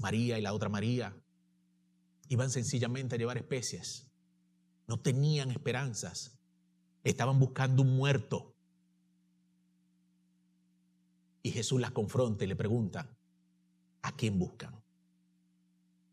María 0.00 0.38
y 0.38 0.42
la 0.42 0.52
otra 0.52 0.68
María 0.68 1.16
iban 2.28 2.50
sencillamente 2.50 3.14
a 3.14 3.18
llevar 3.18 3.38
especies. 3.38 4.06
No 4.86 5.00
tenían 5.00 5.50
esperanzas. 5.50 6.38
Estaban 7.04 7.40
buscando 7.40 7.80
un 7.80 7.96
muerto. 7.96 8.54
Y 11.42 11.52
Jesús 11.52 11.80
las 11.80 11.92
confronta 11.92 12.44
y 12.44 12.48
le 12.48 12.56
pregunta, 12.56 13.16
¿a 14.02 14.12
quién 14.14 14.38
buscan? 14.38 14.78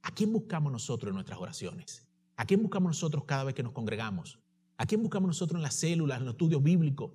¿A 0.04 0.12
quién 0.12 0.32
buscamos 0.32 0.72
nosotros 0.72 1.10
en 1.10 1.16
nuestras 1.16 1.38
oraciones? 1.38 2.08
¿A 2.38 2.46
quién 2.46 2.62
buscamos 2.62 2.92
nosotros 2.92 3.26
cada 3.26 3.44
vez 3.44 3.56
que 3.56 3.64
nos 3.64 3.74
congregamos? 3.74 4.40
¿A 4.78 4.86
quién 4.86 5.02
buscamos 5.02 5.28
nosotros 5.28 5.58
en 5.58 5.64
las 5.64 5.76
células, 5.76 6.20
en 6.20 6.26
los 6.26 6.34
estudios 6.34 6.62
bíblicos? 6.62 7.12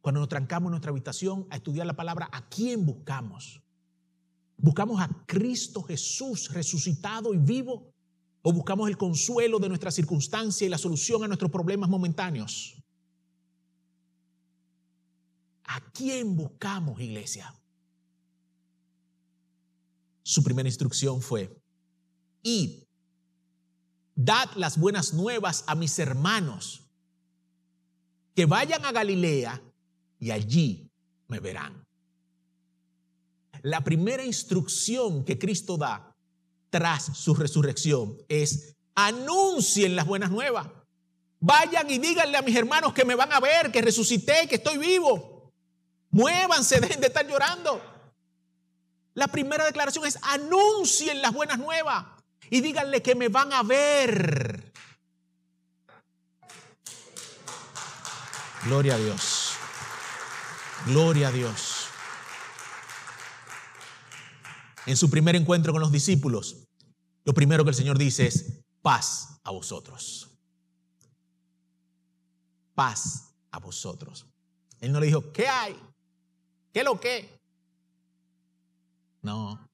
Cuando 0.00 0.20
nos 0.20 0.28
trancamos 0.28 0.68
en 0.68 0.72
nuestra 0.72 0.90
habitación 0.90 1.46
a 1.50 1.56
estudiar 1.56 1.86
la 1.86 1.94
palabra, 1.94 2.28
¿a 2.32 2.48
quién 2.48 2.84
buscamos? 2.84 3.62
¿Buscamos 4.56 5.00
a 5.00 5.08
Cristo 5.26 5.82
Jesús 5.82 6.52
resucitado 6.52 7.34
y 7.34 7.38
vivo? 7.38 7.92
¿O 8.42 8.52
buscamos 8.52 8.88
el 8.88 8.96
consuelo 8.96 9.58
de 9.58 9.68
nuestra 9.68 9.90
circunstancia 9.90 10.66
y 10.66 10.70
la 10.70 10.78
solución 10.78 11.22
a 11.22 11.28
nuestros 11.28 11.50
problemas 11.50 11.88
momentáneos? 11.88 12.82
¿A 15.64 15.80
quién 15.92 16.34
buscamos, 16.34 17.00
iglesia? 17.00 17.54
Su 20.22 20.42
primera 20.42 20.68
instrucción 20.68 21.20
fue, 21.20 21.56
id, 22.42 22.82
dad 24.14 24.50
las 24.56 24.78
buenas 24.78 25.12
nuevas 25.14 25.64
a 25.66 25.74
mis 25.74 25.98
hermanos, 25.98 26.81
que 28.34 28.46
vayan 28.46 28.84
a 28.84 28.92
Galilea 28.92 29.62
y 30.18 30.30
allí 30.30 30.90
me 31.28 31.40
verán. 31.40 31.84
La 33.62 33.82
primera 33.82 34.24
instrucción 34.24 35.24
que 35.24 35.38
Cristo 35.38 35.76
da 35.76 36.14
tras 36.70 37.04
su 37.16 37.34
resurrección 37.34 38.16
es 38.28 38.74
anuncien 38.94 39.94
las 39.94 40.06
buenas 40.06 40.30
nuevas. 40.30 40.68
Vayan 41.38 41.90
y 41.90 41.98
díganle 41.98 42.38
a 42.38 42.42
mis 42.42 42.56
hermanos 42.56 42.92
que 42.92 43.04
me 43.04 43.14
van 43.14 43.32
a 43.32 43.40
ver, 43.40 43.70
que 43.70 43.82
resucité, 43.82 44.46
que 44.48 44.56
estoy 44.56 44.78
vivo. 44.78 45.52
Muévanse, 46.10 46.80
dejen 46.80 47.00
de 47.00 47.08
estar 47.08 47.26
llorando. 47.26 47.80
La 49.14 49.28
primera 49.28 49.64
declaración 49.64 50.06
es 50.06 50.18
anuncien 50.22 51.20
las 51.20 51.32
buenas 51.32 51.58
nuevas 51.58 52.06
y 52.50 52.60
díganle 52.60 53.02
que 53.02 53.14
me 53.14 53.28
van 53.28 53.52
a 53.52 53.62
ver. 53.62 54.51
Gloria 58.64 58.94
a 58.94 58.98
Dios. 58.98 59.54
Gloria 60.86 61.28
a 61.28 61.32
Dios. 61.32 61.86
En 64.86 64.96
su 64.96 65.10
primer 65.10 65.34
encuentro 65.36 65.72
con 65.72 65.80
los 65.80 65.90
discípulos, 65.90 66.68
lo 67.24 67.34
primero 67.34 67.64
que 67.64 67.70
el 67.70 67.76
Señor 67.76 67.98
dice 67.98 68.26
es 68.26 68.62
paz 68.80 69.40
a 69.42 69.50
vosotros. 69.50 70.30
Paz 72.74 73.34
a 73.50 73.58
vosotros. 73.58 74.26
Él 74.80 74.92
no 74.92 75.00
le 75.00 75.06
dijo, 75.06 75.32
¿qué 75.32 75.48
hay? 75.48 75.76
¿Qué 76.72 76.84
lo 76.84 76.98
que? 77.00 77.40
No. 79.22 79.68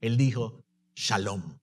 Él 0.00 0.16
dijo, 0.16 0.62
shalom. 0.94 1.58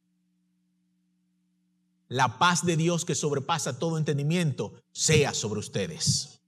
La 2.07 2.39
paz 2.39 2.65
de 2.65 2.75
Dios 2.75 3.05
que 3.05 3.15
sobrepasa 3.15 3.79
todo 3.79 3.97
entendimiento 3.97 4.80
sea 4.91 5.33
sobre 5.33 5.59
ustedes. 5.59 6.41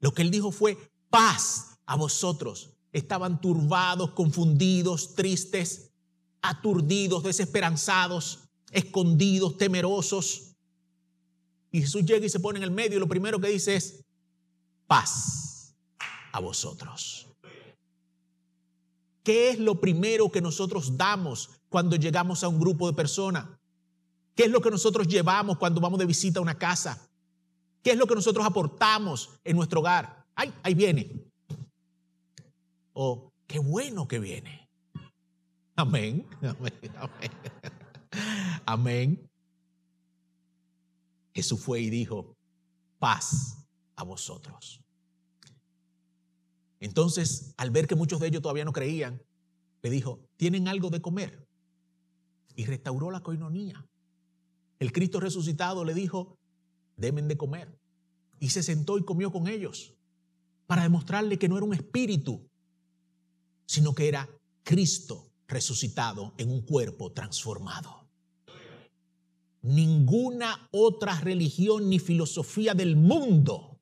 Lo 0.00 0.12
que 0.12 0.22
él 0.22 0.30
dijo 0.30 0.50
fue 0.50 0.76
paz 1.10 1.78
a 1.86 1.96
vosotros. 1.96 2.70
Estaban 2.92 3.40
turbados, 3.40 4.12
confundidos, 4.12 5.14
tristes, 5.14 5.90
aturdidos, 6.42 7.22
desesperanzados, 7.22 8.40
escondidos, 8.70 9.56
temerosos. 9.56 10.54
Y 11.70 11.80
Jesús 11.80 12.04
llega 12.04 12.26
y 12.26 12.30
se 12.30 12.40
pone 12.40 12.58
en 12.58 12.64
el 12.64 12.70
medio 12.70 12.96
y 12.96 13.00
lo 13.00 13.08
primero 13.08 13.40
que 13.40 13.48
dice 13.48 13.76
es 13.76 14.04
paz 14.86 15.74
a 16.32 16.40
vosotros. 16.40 17.28
¿Qué 19.22 19.50
es 19.50 19.58
lo 19.58 19.80
primero 19.80 20.30
que 20.30 20.40
nosotros 20.40 20.96
damos 20.96 21.50
cuando 21.68 21.96
llegamos 21.96 22.44
a 22.44 22.48
un 22.48 22.60
grupo 22.60 22.86
de 22.86 22.92
personas? 22.94 23.46
¿Qué 24.36 24.44
es 24.44 24.50
lo 24.50 24.60
que 24.60 24.70
nosotros 24.70 25.08
llevamos 25.08 25.58
cuando 25.58 25.80
vamos 25.80 25.98
de 25.98 26.06
visita 26.06 26.38
a 26.38 26.42
una 26.42 26.56
casa? 26.56 27.05
¿Qué 27.86 27.92
es 27.92 27.98
lo 27.98 28.08
que 28.08 28.16
nosotros 28.16 28.44
aportamos 28.44 29.30
en 29.44 29.54
nuestro 29.54 29.78
hogar? 29.78 30.26
Ay, 30.34 30.52
ahí 30.64 30.74
viene. 30.74 31.22
Oh, 32.94 33.30
qué 33.46 33.60
bueno 33.60 34.08
que 34.08 34.18
viene. 34.18 34.68
Amén. 35.76 36.26
Amén. 36.42 36.72
Amén. 36.96 37.30
Amén. 38.66 39.30
Jesús 41.32 41.60
fue 41.60 41.78
y 41.78 41.88
dijo, 41.88 42.34
paz 42.98 43.64
a 43.94 44.02
vosotros. 44.02 44.80
Entonces, 46.80 47.54
al 47.56 47.70
ver 47.70 47.86
que 47.86 47.94
muchos 47.94 48.18
de 48.18 48.26
ellos 48.26 48.42
todavía 48.42 48.64
no 48.64 48.72
creían, 48.72 49.22
le 49.82 49.90
dijo, 49.90 50.18
¿tienen 50.36 50.66
algo 50.66 50.90
de 50.90 51.00
comer? 51.00 51.46
Y 52.56 52.64
restauró 52.64 53.12
la 53.12 53.20
coinonía. 53.20 53.86
El 54.80 54.90
Cristo 54.90 55.20
resucitado 55.20 55.84
le 55.84 55.94
dijo, 55.94 56.36
deben 56.96 57.28
de 57.28 57.36
comer. 57.36 57.78
Y 58.40 58.50
se 58.50 58.62
sentó 58.62 58.98
y 58.98 59.04
comió 59.04 59.30
con 59.30 59.46
ellos 59.46 59.94
para 60.66 60.82
demostrarle 60.82 61.38
que 61.38 61.48
no 61.48 61.56
era 61.56 61.66
un 61.66 61.74
espíritu, 61.74 62.48
sino 63.66 63.94
que 63.94 64.08
era 64.08 64.28
Cristo 64.62 65.30
resucitado 65.46 66.34
en 66.38 66.50
un 66.50 66.62
cuerpo 66.62 67.12
transformado. 67.12 68.08
Ninguna 69.62 70.68
otra 70.70 71.20
religión 71.20 71.88
ni 71.88 71.98
filosofía 71.98 72.74
del 72.74 72.96
mundo 72.96 73.80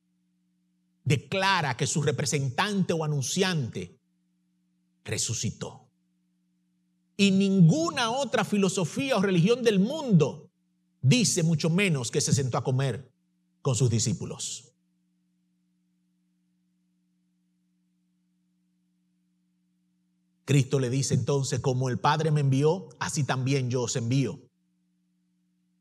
declara 1.05 1.77
que 1.77 1.87
su 1.87 2.03
representante 2.03 2.93
o 2.93 3.05
anunciante 3.05 3.99
resucitó. 5.05 5.91
Y 7.17 7.31
ninguna 7.31 8.11
otra 8.11 8.45
filosofía 8.45 9.17
o 9.17 9.23
religión 9.23 9.63
del 9.63 9.79
mundo 9.79 10.44
dice 11.05 11.43
mucho 11.43 11.69
menos 11.69 12.11
que 12.11 12.23
se 12.23 12.33
sentó 12.33 12.57
a 12.57 12.65
comer 12.65 13.13
con 13.61 13.77
sus 13.77 13.91
discípulos. 13.91 14.73
Cristo 20.47 20.81
le 20.81 20.91
dice 20.91 21.15
entonces, 21.15 21.61
como 21.61 21.89
el 21.89 21.99
Padre 21.99 22.31
me 22.31 22.41
envió, 22.41 22.89
así 22.99 23.23
también 23.25 23.71
yo 23.71 23.83
os 23.83 23.97
envío. 23.97 24.41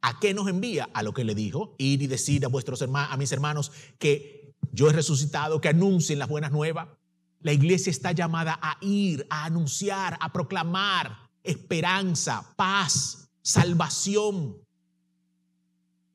¿A 0.01 0.19
qué 0.19 0.33
nos 0.33 0.47
envía? 0.49 0.89
A 0.93 1.03
lo 1.03 1.13
que 1.13 1.23
le 1.23 1.35
dijo, 1.35 1.75
ir 1.77 2.01
y 2.01 2.07
decir 2.07 2.43
a 2.45 2.49
vuestros 2.49 2.81
hermanos, 2.81 3.11
a 3.11 3.17
mis 3.17 3.31
hermanos 3.31 3.71
que 3.99 4.53
yo 4.73 4.89
he 4.89 4.93
resucitado, 4.93 5.61
que 5.61 5.69
anuncien 5.69 6.19
las 6.19 6.29
buenas 6.29 6.51
nuevas. 6.51 6.89
La 7.39 7.53
iglesia 7.53 7.91
está 7.91 8.11
llamada 8.11 8.59
a 8.61 8.77
ir, 8.81 9.25
a 9.29 9.45
anunciar, 9.45 10.17
a 10.19 10.31
proclamar 10.33 11.29
esperanza, 11.43 12.53
paz, 12.57 13.29
salvación. 13.41 14.62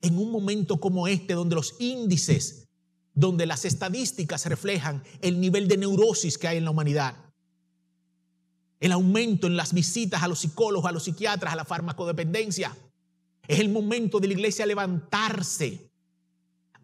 En 0.01 0.17
un 0.17 0.31
momento 0.31 0.79
como 0.79 1.07
este, 1.07 1.33
donde 1.33 1.55
los 1.55 1.75
índices, 1.79 2.67
donde 3.13 3.45
las 3.45 3.65
estadísticas 3.65 4.45
reflejan 4.45 5.03
el 5.21 5.39
nivel 5.41 5.67
de 5.67 5.77
neurosis 5.77 6.37
que 6.37 6.47
hay 6.47 6.57
en 6.57 6.65
la 6.65 6.71
humanidad, 6.71 7.15
el 8.79 8.91
aumento 8.93 9.47
en 9.47 9.57
las 9.57 9.73
visitas 9.73 10.23
a 10.23 10.27
los 10.27 10.39
psicólogos, 10.39 10.87
a 10.89 10.93
los 10.93 11.03
psiquiatras, 11.03 11.53
a 11.53 11.57
la 11.57 11.65
farmacodependencia, 11.65 12.75
es 13.47 13.59
el 13.59 13.69
momento 13.69 14.19
de 14.19 14.27
la 14.27 14.33
iglesia 14.33 14.65
levantarse, 14.65 15.91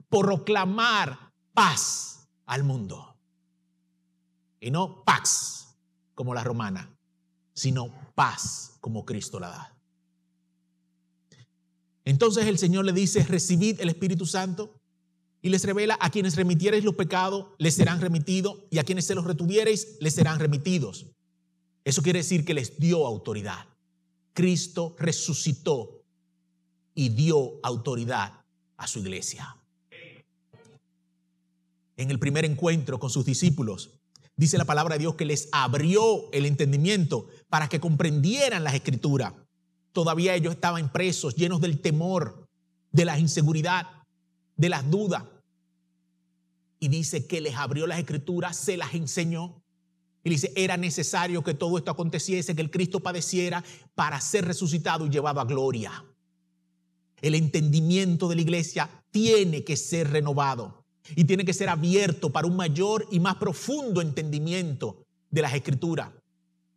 proclamar 0.09 1.31
paz 1.53 2.27
al 2.45 2.63
mundo. 2.63 3.15
Y 4.59 4.71
no 4.71 5.03
pax 5.03 5.77
como 6.15 6.33
la 6.33 6.43
romana, 6.43 6.91
sino 7.53 7.93
paz 8.15 8.77
como 8.81 9.05
Cristo 9.05 9.39
la 9.39 9.49
da. 9.49 9.74
Entonces 12.05 12.45
el 12.45 12.57
Señor 12.57 12.85
le 12.85 12.93
dice, 12.93 13.23
recibid 13.23 13.81
el 13.81 13.89
Espíritu 13.89 14.25
Santo 14.25 14.73
y 15.41 15.49
les 15.49 15.63
revela 15.63 15.97
a 15.99 16.09
quienes 16.09 16.35
remitiereis 16.35 16.83
los 16.83 16.95
pecados, 16.95 17.47
les 17.57 17.75
serán 17.75 17.99
remitidos 17.99 18.63
y 18.69 18.77
a 18.77 18.83
quienes 18.83 19.05
se 19.05 19.15
los 19.15 19.25
retuviereis, 19.25 19.97
les 19.99 20.13
serán 20.13 20.39
remitidos. 20.39 21.07
Eso 21.83 22.01
quiere 22.01 22.19
decir 22.19 22.45
que 22.45 22.53
les 22.53 22.79
dio 22.79 23.05
autoridad. 23.05 23.67
Cristo 24.33 24.95
resucitó 24.97 26.03
y 26.93 27.09
dio 27.09 27.59
autoridad 27.63 28.43
a 28.77 28.87
su 28.87 28.99
iglesia 28.99 29.57
en 31.97 32.11
el 32.11 32.19
primer 32.19 32.45
encuentro 32.45 32.99
con 32.99 33.09
sus 33.09 33.25
discípulos. 33.25 33.91
Dice 34.35 34.57
la 34.57 34.65
palabra 34.65 34.95
de 34.95 34.99
Dios 34.99 35.15
que 35.15 35.25
les 35.25 35.47
abrió 35.51 36.31
el 36.33 36.45
entendimiento 36.45 37.27
para 37.49 37.69
que 37.69 37.79
comprendieran 37.79 38.63
las 38.63 38.73
escrituras. 38.73 39.33
Todavía 39.95 40.35
ellos 40.35 40.55
estaban 40.55 40.91
presos, 40.91 41.37
llenos 41.37 41.61
del 41.61 41.79
temor, 41.79 42.49
de 42.91 43.05
la 43.05 43.17
inseguridad, 43.17 43.87
de 44.57 44.67
las 44.67 44.91
dudas. 44.91 45.23
Y 46.81 46.89
dice 46.89 47.27
que 47.27 47.39
les 47.39 47.55
abrió 47.55 47.87
las 47.87 47.99
escrituras, 47.99 48.57
se 48.57 48.75
las 48.75 48.93
enseñó. 48.93 49.63
Y 50.21 50.31
dice, 50.31 50.51
era 50.57 50.75
necesario 50.75 51.45
que 51.45 51.53
todo 51.53 51.77
esto 51.77 51.91
aconteciese, 51.91 52.57
que 52.57 52.61
el 52.61 52.71
Cristo 52.71 52.99
padeciera 52.99 53.63
para 53.95 54.19
ser 54.19 54.43
resucitado 54.43 55.05
y 55.05 55.09
llevado 55.09 55.39
a 55.39 55.45
gloria. 55.45 56.03
El 57.21 57.33
entendimiento 57.33 58.27
de 58.27 58.35
la 58.35 58.41
iglesia 58.41 58.89
tiene 59.11 59.63
que 59.63 59.77
ser 59.77 60.09
renovado 60.11 60.83
y 61.15 61.23
tiene 61.23 61.45
que 61.45 61.53
ser 61.53 61.69
abierto 61.69 62.33
para 62.33 62.47
un 62.47 62.57
mayor 62.57 63.07
y 63.11 63.21
más 63.21 63.35
profundo 63.35 64.01
entendimiento 64.01 65.05
de 65.29 65.41
las 65.41 65.53
escrituras. 65.53 66.09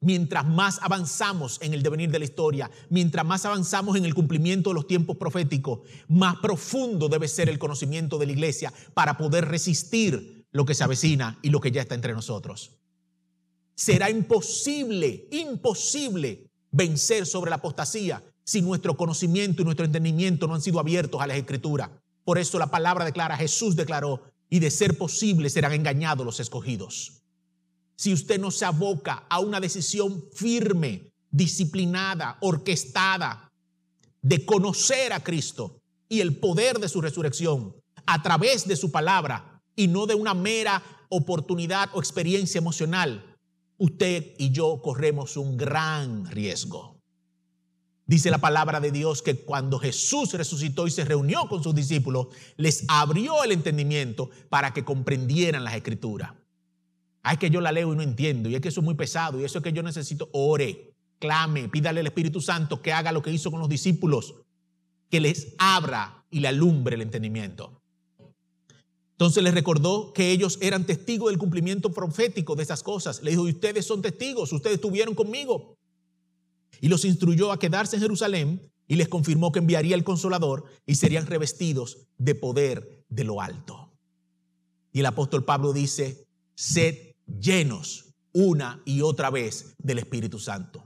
Mientras 0.00 0.46
más 0.46 0.78
avanzamos 0.82 1.58
en 1.60 1.74
el 1.74 1.82
devenir 1.82 2.10
de 2.10 2.20
la 2.20 2.24
historia, 2.24 2.70
mientras 2.88 3.26
más 3.26 3.44
avanzamos 3.44 3.96
en 3.96 4.04
el 4.04 4.14
cumplimiento 4.14 4.70
de 4.70 4.74
los 4.74 4.86
tiempos 4.86 5.16
proféticos, 5.16 5.80
más 6.06 6.36
profundo 6.36 7.08
debe 7.08 7.26
ser 7.26 7.48
el 7.48 7.58
conocimiento 7.58 8.16
de 8.16 8.26
la 8.26 8.32
iglesia 8.32 8.72
para 8.94 9.16
poder 9.16 9.46
resistir 9.46 10.46
lo 10.52 10.64
que 10.64 10.74
se 10.74 10.84
avecina 10.84 11.38
y 11.42 11.50
lo 11.50 11.60
que 11.60 11.72
ya 11.72 11.82
está 11.82 11.96
entre 11.96 12.12
nosotros. 12.12 12.78
Será 13.74 14.08
imposible, 14.10 15.28
imposible 15.32 16.48
vencer 16.70 17.26
sobre 17.26 17.50
la 17.50 17.56
apostasía 17.56 18.22
si 18.44 18.62
nuestro 18.62 18.96
conocimiento 18.96 19.62
y 19.62 19.64
nuestro 19.64 19.84
entendimiento 19.84 20.46
no 20.46 20.54
han 20.54 20.62
sido 20.62 20.80
abiertos 20.80 21.20
a 21.20 21.26
las 21.26 21.36
escrituras. 21.36 21.90
Por 22.24 22.38
eso 22.38 22.58
la 22.58 22.70
palabra 22.70 23.04
declara, 23.04 23.36
Jesús 23.36 23.76
declaró, 23.76 24.22
y 24.50 24.60
de 24.60 24.70
ser 24.70 24.96
posible 24.96 25.50
serán 25.50 25.72
engañados 25.72 26.24
los 26.24 26.40
escogidos. 26.40 27.17
Si 27.98 28.12
usted 28.12 28.38
no 28.38 28.52
se 28.52 28.64
aboca 28.64 29.26
a 29.28 29.40
una 29.40 29.58
decisión 29.58 30.24
firme, 30.32 31.10
disciplinada, 31.32 32.38
orquestada, 32.42 33.50
de 34.22 34.46
conocer 34.46 35.12
a 35.12 35.24
Cristo 35.24 35.80
y 36.08 36.20
el 36.20 36.36
poder 36.36 36.78
de 36.78 36.88
su 36.88 37.00
resurrección 37.00 37.74
a 38.06 38.22
través 38.22 38.68
de 38.68 38.76
su 38.76 38.92
palabra 38.92 39.60
y 39.74 39.88
no 39.88 40.06
de 40.06 40.14
una 40.14 40.32
mera 40.32 40.80
oportunidad 41.08 41.90
o 41.92 41.98
experiencia 41.98 42.58
emocional, 42.58 43.36
usted 43.78 44.32
y 44.38 44.52
yo 44.52 44.80
corremos 44.80 45.36
un 45.36 45.56
gran 45.56 46.24
riesgo. 46.30 47.00
Dice 48.06 48.30
la 48.30 48.38
palabra 48.38 48.78
de 48.78 48.92
Dios 48.92 49.22
que 49.22 49.40
cuando 49.40 49.80
Jesús 49.80 50.34
resucitó 50.34 50.86
y 50.86 50.92
se 50.92 51.04
reunió 51.04 51.48
con 51.48 51.64
sus 51.64 51.74
discípulos, 51.74 52.28
les 52.56 52.84
abrió 52.86 53.42
el 53.42 53.50
entendimiento 53.50 54.30
para 54.50 54.72
que 54.72 54.84
comprendieran 54.84 55.64
las 55.64 55.74
escrituras. 55.74 56.30
Ay, 57.28 57.36
que 57.36 57.50
yo 57.50 57.60
la 57.60 57.72
leo 57.72 57.92
y 57.92 57.96
no 57.96 58.00
entiendo, 58.02 58.48
y 58.48 58.54
es 58.54 58.62
que 58.62 58.68
eso 58.68 58.80
es 58.80 58.84
muy 58.84 58.94
pesado, 58.94 59.38
y 59.38 59.44
eso 59.44 59.58
es 59.58 59.62
que 59.62 59.74
yo 59.74 59.82
necesito, 59.82 60.30
ore, 60.32 60.94
clame, 61.18 61.68
pídale 61.68 62.00
al 62.00 62.06
Espíritu 62.06 62.40
Santo 62.40 62.80
que 62.80 62.90
haga 62.90 63.12
lo 63.12 63.20
que 63.20 63.30
hizo 63.30 63.50
con 63.50 63.60
los 63.60 63.68
discípulos, 63.68 64.36
que 65.10 65.20
les 65.20 65.54
abra 65.58 66.24
y 66.30 66.40
le 66.40 66.48
alumbre 66.48 66.94
el 66.94 67.02
entendimiento. 67.02 67.82
Entonces 69.10 69.42
les 69.42 69.52
recordó 69.52 70.14
que 70.14 70.30
ellos 70.30 70.56
eran 70.62 70.86
testigos 70.86 71.28
del 71.28 71.38
cumplimiento 71.38 71.92
profético 71.92 72.56
de 72.56 72.62
esas 72.62 72.82
cosas. 72.82 73.22
Le 73.22 73.32
dijo, 73.32 73.46
y 73.46 73.52
ustedes 73.52 73.84
son 73.84 74.00
testigos, 74.00 74.50
ustedes 74.54 74.76
estuvieron 74.76 75.14
conmigo 75.14 75.76
y 76.80 76.88
los 76.88 77.04
instruyó 77.04 77.52
a 77.52 77.58
quedarse 77.58 77.96
en 77.96 78.02
Jerusalén 78.02 78.72
y 78.86 78.94
les 78.94 79.08
confirmó 79.08 79.52
que 79.52 79.58
enviaría 79.58 79.96
el 79.96 80.04
consolador 80.04 80.64
y 80.86 80.94
serían 80.94 81.26
revestidos 81.26 81.98
de 82.16 82.34
poder 82.34 83.04
de 83.10 83.24
lo 83.24 83.42
alto. 83.42 83.92
Y 84.92 85.00
el 85.00 85.06
apóstol 85.06 85.44
Pablo 85.44 85.74
dice, 85.74 86.26
sed 86.54 87.07
llenos 87.40 88.08
una 88.32 88.80
y 88.84 89.02
otra 89.02 89.30
vez 89.30 89.74
del 89.78 89.98
Espíritu 89.98 90.38
Santo. 90.38 90.84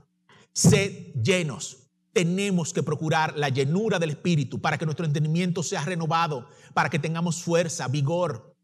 Sed 0.53 1.13
llenos. 1.21 1.79
Tenemos 2.13 2.73
que 2.73 2.83
procurar 2.83 3.35
la 3.37 3.49
llenura 3.49 3.97
del 3.97 4.11
Espíritu 4.11 4.61
para 4.61 4.77
que 4.77 4.85
nuestro 4.85 5.05
entendimiento 5.05 5.63
sea 5.63 5.83
renovado, 5.83 6.47
para 6.73 6.89
que 6.89 6.99
tengamos 6.99 7.41
fuerza, 7.41 7.87
vigor, 7.87 8.55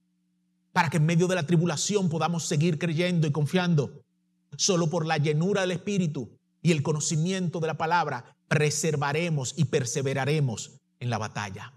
para 0.71 0.89
que 0.89 0.97
en 0.97 1.07
medio 1.07 1.27
de 1.27 1.33
la 1.33 1.47
tribulación 1.47 2.09
podamos 2.09 2.45
seguir 2.45 2.77
creyendo 2.77 3.25
y 3.25 3.31
confiando. 3.31 4.03
Solo 4.55 4.89
por 4.89 5.05
la 5.05 5.17
llenura 5.17 5.61
del 5.61 5.71
Espíritu 5.71 6.37
y 6.61 6.71
el 6.71 6.83
conocimiento 6.83 7.59
de 7.59 7.67
la 7.67 7.77
palabra, 7.77 8.35
preservaremos 8.47 9.55
y 9.57 9.65
perseveraremos 9.65 10.77
en 10.99 11.09
la 11.09 11.17
batalla. 11.17 11.73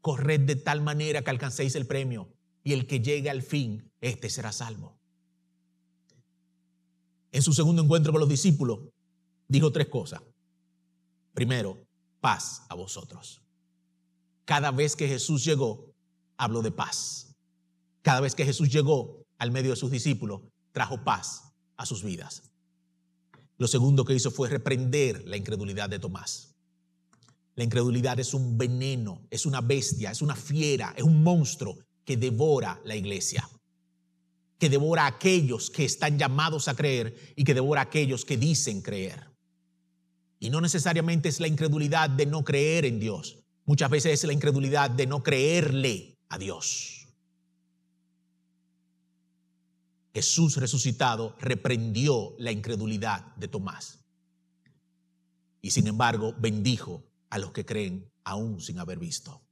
Corred 0.00 0.40
de 0.40 0.56
tal 0.56 0.80
manera 0.80 1.20
que 1.22 1.30
alcancéis 1.30 1.74
el 1.74 1.86
premio 1.86 2.35
y 2.66 2.72
el 2.72 2.88
que 2.88 2.98
llegue 2.98 3.30
al 3.30 3.42
fin, 3.42 3.92
este 4.00 4.28
será 4.28 4.50
salvo. 4.50 4.98
En 7.30 7.40
su 7.40 7.52
segundo 7.52 7.80
encuentro 7.80 8.10
con 8.10 8.18
los 8.18 8.28
discípulos, 8.28 8.80
dijo 9.46 9.70
tres 9.70 9.86
cosas. 9.86 10.20
Primero, 11.32 11.86
paz 12.20 12.66
a 12.68 12.74
vosotros. 12.74 13.40
Cada 14.44 14.72
vez 14.72 14.96
que 14.96 15.06
Jesús 15.06 15.44
llegó, 15.44 15.94
habló 16.36 16.60
de 16.60 16.72
paz. 16.72 17.36
Cada 18.02 18.18
vez 18.18 18.34
que 18.34 18.44
Jesús 18.44 18.68
llegó 18.68 19.24
al 19.38 19.52
medio 19.52 19.70
de 19.70 19.76
sus 19.76 19.92
discípulos, 19.92 20.40
trajo 20.72 21.04
paz 21.04 21.52
a 21.76 21.86
sus 21.86 22.02
vidas. 22.02 22.50
Lo 23.58 23.68
segundo 23.68 24.04
que 24.04 24.14
hizo 24.14 24.32
fue 24.32 24.48
reprender 24.48 25.22
la 25.24 25.36
incredulidad 25.36 25.88
de 25.88 26.00
Tomás. 26.00 26.56
La 27.54 27.62
incredulidad 27.62 28.18
es 28.18 28.34
un 28.34 28.58
veneno, 28.58 29.24
es 29.30 29.46
una 29.46 29.60
bestia, 29.60 30.10
es 30.10 30.20
una 30.20 30.34
fiera, 30.34 30.92
es 30.96 31.04
un 31.04 31.22
monstruo 31.22 31.85
que 32.06 32.16
devora 32.16 32.80
la 32.84 32.96
iglesia, 32.96 33.46
que 34.58 34.70
devora 34.70 35.04
a 35.04 35.08
aquellos 35.08 35.68
que 35.68 35.84
están 35.84 36.18
llamados 36.18 36.68
a 36.68 36.74
creer 36.74 37.34
y 37.36 37.44
que 37.44 37.52
devora 37.52 37.82
a 37.82 37.84
aquellos 37.84 38.24
que 38.24 38.38
dicen 38.38 38.80
creer. 38.80 39.28
Y 40.38 40.48
no 40.48 40.60
necesariamente 40.60 41.28
es 41.28 41.40
la 41.40 41.48
incredulidad 41.48 42.08
de 42.08 42.26
no 42.26 42.44
creer 42.44 42.86
en 42.86 43.00
Dios, 43.00 43.38
muchas 43.64 43.90
veces 43.90 44.12
es 44.12 44.24
la 44.24 44.32
incredulidad 44.32 44.88
de 44.88 45.06
no 45.06 45.22
creerle 45.22 46.16
a 46.28 46.38
Dios. 46.38 47.08
Jesús 50.14 50.56
resucitado 50.56 51.36
reprendió 51.40 52.34
la 52.38 52.52
incredulidad 52.52 53.34
de 53.36 53.48
Tomás. 53.48 53.98
Y 55.60 55.72
sin 55.72 55.88
embargo, 55.88 56.34
bendijo 56.38 57.04
a 57.28 57.38
los 57.38 57.52
que 57.52 57.66
creen 57.66 58.10
aún 58.24 58.60
sin 58.60 58.78
haber 58.78 58.98
visto. 58.98 59.45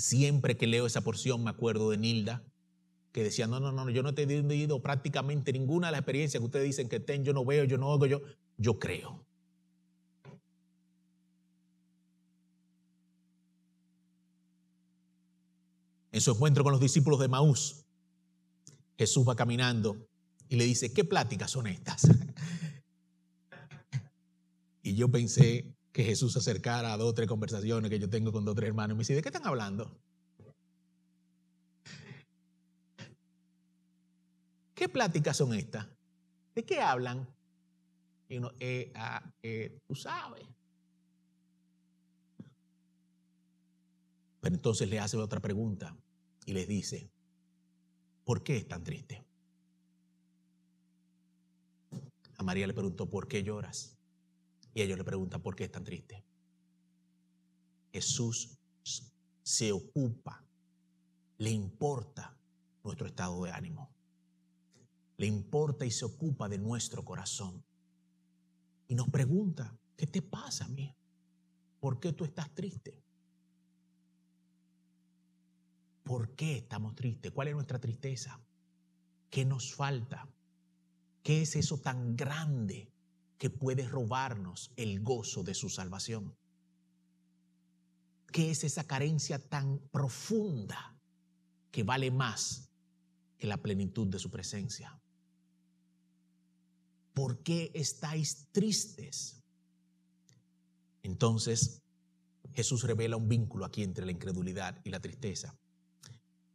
Siempre 0.00 0.56
que 0.56 0.66
leo 0.66 0.86
esa 0.86 1.02
porción 1.02 1.44
me 1.44 1.50
acuerdo 1.50 1.90
de 1.90 1.98
Nilda, 1.98 2.42
que 3.12 3.22
decía, 3.22 3.46
no, 3.46 3.60
no, 3.60 3.70
no, 3.70 3.90
yo 3.90 4.02
no 4.02 4.08
he 4.08 4.12
tenido 4.14 4.80
prácticamente 4.80 5.52
ninguna 5.52 5.88
de 5.88 5.92
las 5.92 6.00
experiencias 6.00 6.40
que 6.40 6.46
ustedes 6.46 6.64
dicen 6.64 6.88
que 6.88 7.00
ten, 7.00 7.22
yo 7.22 7.34
no 7.34 7.44
veo, 7.44 7.64
yo 7.64 7.76
no 7.76 7.88
oigo, 7.88 8.06
yo, 8.06 8.22
yo 8.56 8.78
creo. 8.78 9.22
En 16.12 16.20
su 16.22 16.30
encuentro 16.30 16.64
con 16.64 16.72
los 16.72 16.80
discípulos 16.80 17.20
de 17.20 17.28
Maús, 17.28 17.84
Jesús 18.96 19.28
va 19.28 19.36
caminando 19.36 20.08
y 20.48 20.56
le 20.56 20.64
dice, 20.64 20.94
¿qué 20.94 21.04
pláticas 21.04 21.50
son 21.50 21.66
estas? 21.66 22.08
y 24.82 24.94
yo 24.94 25.10
pensé 25.10 25.74
que 25.92 26.04
Jesús 26.04 26.32
se 26.32 26.38
acercara 26.38 26.92
a 26.92 26.96
dos 26.96 27.10
o 27.10 27.14
tres 27.14 27.28
conversaciones 27.28 27.90
que 27.90 27.98
yo 27.98 28.08
tengo 28.08 28.32
con 28.32 28.44
dos 28.44 28.52
o 28.52 28.56
tres 28.56 28.68
hermanos 28.68 28.94
y 28.94 28.96
me 28.96 29.00
dice, 29.00 29.14
¿de 29.14 29.22
qué 29.22 29.28
están 29.28 29.46
hablando? 29.46 29.98
¿Qué 34.74 34.88
pláticas 34.88 35.36
son 35.36 35.52
estas? 35.52 35.86
¿De 36.54 36.64
qué 36.64 36.80
hablan? 36.80 37.28
Y 38.28 38.38
uno, 38.38 38.52
eh, 38.60 38.92
ah, 38.94 39.22
tú 39.86 39.94
sabes. 39.94 40.46
Pero 44.40 44.54
entonces 44.54 44.88
le 44.88 44.98
hace 44.98 45.16
otra 45.16 45.40
pregunta 45.40 45.96
y 46.46 46.52
les 46.52 46.66
dice, 46.66 47.10
¿por 48.24 48.42
qué 48.42 48.56
es 48.56 48.68
tan 48.68 48.82
triste? 48.82 49.22
A 52.38 52.42
María 52.42 52.66
le 52.66 52.72
preguntó, 52.72 53.10
¿por 53.10 53.28
qué 53.28 53.42
lloras? 53.42 53.99
Y 54.74 54.82
ellos 54.82 54.98
le 54.98 55.04
preguntan, 55.04 55.42
¿por 55.42 55.56
qué 55.56 55.64
es 55.64 55.72
tan 55.72 55.84
triste? 55.84 56.24
Jesús 57.92 58.56
se 59.42 59.72
ocupa, 59.72 60.44
le 61.38 61.50
importa 61.50 62.38
nuestro 62.84 63.06
estado 63.06 63.42
de 63.44 63.50
ánimo. 63.50 63.90
Le 65.16 65.26
importa 65.26 65.84
y 65.84 65.90
se 65.90 66.04
ocupa 66.04 66.48
de 66.48 66.58
nuestro 66.58 67.04
corazón. 67.04 67.64
Y 68.88 68.94
nos 68.94 69.08
pregunta, 69.10 69.76
¿qué 69.96 70.06
te 70.06 70.22
pasa, 70.22 70.68
mí? 70.68 70.94
¿Por 71.78 72.00
qué 72.00 72.12
tú 72.12 72.24
estás 72.24 72.54
triste? 72.54 73.02
¿Por 76.04 76.34
qué 76.34 76.58
estamos 76.58 76.94
tristes? 76.94 77.32
¿Cuál 77.32 77.48
es 77.48 77.54
nuestra 77.54 77.78
tristeza? 77.78 78.40
¿Qué 79.28 79.44
nos 79.44 79.74
falta? 79.74 80.28
¿Qué 81.22 81.42
es 81.42 81.56
eso 81.56 81.78
tan 81.78 82.16
grande 82.16 82.89
que 83.40 83.50
puede 83.50 83.88
robarnos 83.88 84.70
el 84.76 85.00
gozo 85.00 85.42
de 85.42 85.54
su 85.54 85.68
salvación? 85.68 86.36
¿Qué 88.30 88.52
es 88.52 88.62
esa 88.62 88.84
carencia 88.84 89.40
tan 89.40 89.80
profunda 89.90 90.96
que 91.72 91.82
vale 91.82 92.12
más 92.12 92.70
que 93.36 93.48
la 93.48 93.56
plenitud 93.56 94.06
de 94.06 94.20
su 94.20 94.30
presencia? 94.30 95.00
¿por 97.20 97.42
qué 97.42 97.70
estáis 97.74 98.46
tristes? 98.50 99.42
Entonces 101.02 101.82
Jesús 102.54 102.84
revela 102.84 103.16
un 103.16 103.28
vínculo 103.28 103.66
aquí 103.66 103.82
entre 103.82 104.06
la 104.06 104.12
incredulidad 104.12 104.80
y 104.84 104.90
la 104.90 105.00
tristeza. 105.00 105.54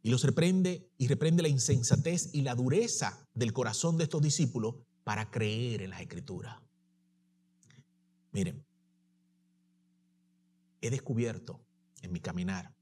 Y 0.02 0.10
los 0.10 0.24
reprende 0.24 0.88
y 0.98 1.06
reprende 1.06 1.42
la 1.42 1.48
insensatez 1.48 2.30
y 2.32 2.42
la 2.42 2.56
dureza 2.56 3.24
del 3.32 3.52
corazón 3.52 3.96
de 3.96 4.04
estos 4.04 4.22
discípulos 4.22 4.74
para 5.04 5.30
creer 5.30 5.82
en 5.82 5.90
las 5.90 6.00
escrituras. 6.00 6.56
Miren, 8.36 8.66
he 10.82 10.90
descubierto 10.90 11.64
en 12.02 12.12
mi 12.12 12.20
caminar 12.20 12.76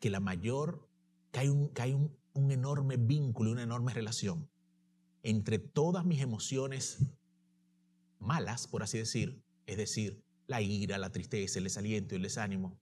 que 0.00 0.10
la 0.10 0.20
mayor, 0.20 0.86
que 1.32 1.38
hay 1.38 1.48
un, 1.48 1.70
que 1.70 1.94
un, 1.94 2.14
un 2.34 2.50
enorme 2.50 2.98
vínculo, 2.98 3.52
una 3.52 3.62
enorme 3.62 3.94
relación 3.94 4.50
entre 5.22 5.58
todas 5.58 6.04
mis 6.04 6.20
emociones 6.20 6.98
malas, 8.18 8.66
por 8.66 8.82
así 8.82 8.98
decir, 8.98 9.42
es 9.64 9.78
decir, 9.78 10.22
la 10.46 10.60
ira, 10.60 10.98
la 10.98 11.10
tristeza, 11.10 11.58
el 11.58 11.64
desaliento 11.64 12.14
y 12.14 12.16
el 12.16 12.24
desánimo, 12.24 12.78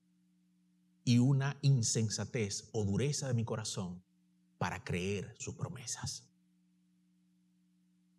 y 1.05 1.19
una 1.19 1.59
insensatez 1.61 2.67
o 2.73 2.83
dureza 2.83 3.29
de 3.29 3.33
mi 3.33 3.45
corazón 3.45 4.03
para 4.57 4.83
creer 4.83 5.33
sus 5.39 5.55
promesas. 5.55 6.27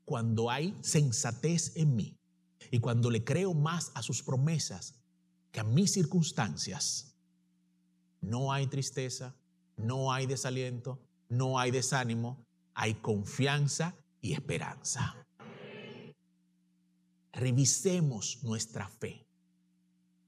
Cuando 0.07 0.51
hay 0.51 0.75
sensatez 0.81 1.77
en 1.77 1.95
mí 1.95 2.18
y 2.71 2.81
cuando 2.81 3.11
le 3.11 3.25
creo 3.25 3.55
más 3.55 3.91
a 3.95 4.03
sus 4.03 4.23
promesas 4.23 4.95
que 5.51 5.61
a 5.61 5.65
mis 5.65 5.93
circunstancias, 5.93 7.15
no 8.21 8.53
hay 8.53 8.67
tristeza, 8.67 9.35
no 9.77 10.13
hay 10.13 10.27
desaliento, 10.27 10.99
no 11.29 11.59
hay 11.59 11.71
desánimo, 11.71 12.45
hay 12.75 12.95
confianza 12.95 13.95
y 14.21 14.33
esperanza. 14.33 15.15
Revisemos 17.33 18.43
nuestra 18.43 18.89
fe, 18.89 19.27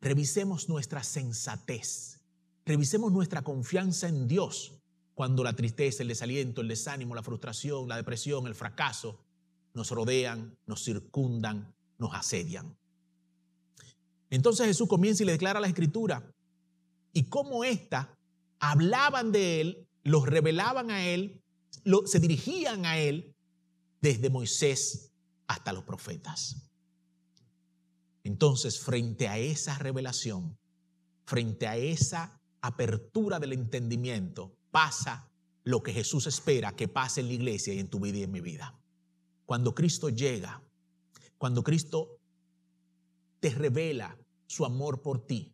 revisemos 0.00 0.68
nuestra 0.68 1.02
sensatez, 1.02 2.20
revisemos 2.64 3.10
nuestra 3.10 3.42
confianza 3.42 4.08
en 4.08 4.28
Dios 4.28 4.80
cuando 5.14 5.42
la 5.42 5.54
tristeza, 5.54 6.02
el 6.02 6.08
desaliento, 6.08 6.60
el 6.60 6.68
desánimo, 6.68 7.14
la 7.14 7.22
frustración, 7.22 7.88
la 7.88 7.96
depresión, 7.96 8.46
el 8.46 8.54
fracaso 8.54 9.18
nos 9.74 9.90
rodean, 9.90 10.56
nos 10.66 10.84
circundan, 10.84 11.74
nos 12.00 12.14
asedian. 12.14 12.76
Entonces 14.30 14.66
Jesús 14.66 14.88
comienza 14.88 15.22
y 15.22 15.26
le 15.26 15.32
declara 15.32 15.60
la 15.60 15.68
escritura 15.68 16.32
y 17.12 17.24
cómo 17.24 17.64
ésta 17.64 18.16
hablaban 18.58 19.32
de 19.32 19.60
él, 19.60 19.88
los 20.02 20.26
revelaban 20.26 20.90
a 20.90 21.06
él, 21.06 21.42
se 22.06 22.20
dirigían 22.20 22.86
a 22.86 22.98
él 22.98 23.34
desde 24.00 24.30
Moisés 24.30 25.12
hasta 25.46 25.72
los 25.72 25.84
profetas. 25.84 26.70
Entonces, 28.22 28.78
frente 28.78 29.28
a 29.28 29.38
esa 29.38 29.78
revelación, 29.78 30.58
frente 31.24 31.66
a 31.66 31.76
esa 31.76 32.40
apertura 32.60 33.40
del 33.40 33.54
entendimiento, 33.54 34.54
pasa 34.70 35.30
lo 35.64 35.82
que 35.82 35.92
Jesús 35.92 36.26
espera 36.26 36.76
que 36.76 36.88
pase 36.88 37.20
en 37.20 37.28
la 37.28 37.32
iglesia 37.34 37.74
y 37.74 37.78
en 37.78 37.88
tu 37.88 37.98
vida 37.98 38.18
y 38.18 38.22
en 38.22 38.32
mi 38.32 38.40
vida. 38.40 38.78
Cuando 39.46 39.74
Cristo 39.74 40.10
llega, 40.10 40.62
cuando 41.40 41.64
Cristo 41.64 42.20
te 43.40 43.50
revela 43.50 44.16
su 44.46 44.64
amor 44.64 45.00
por 45.00 45.26
ti, 45.26 45.52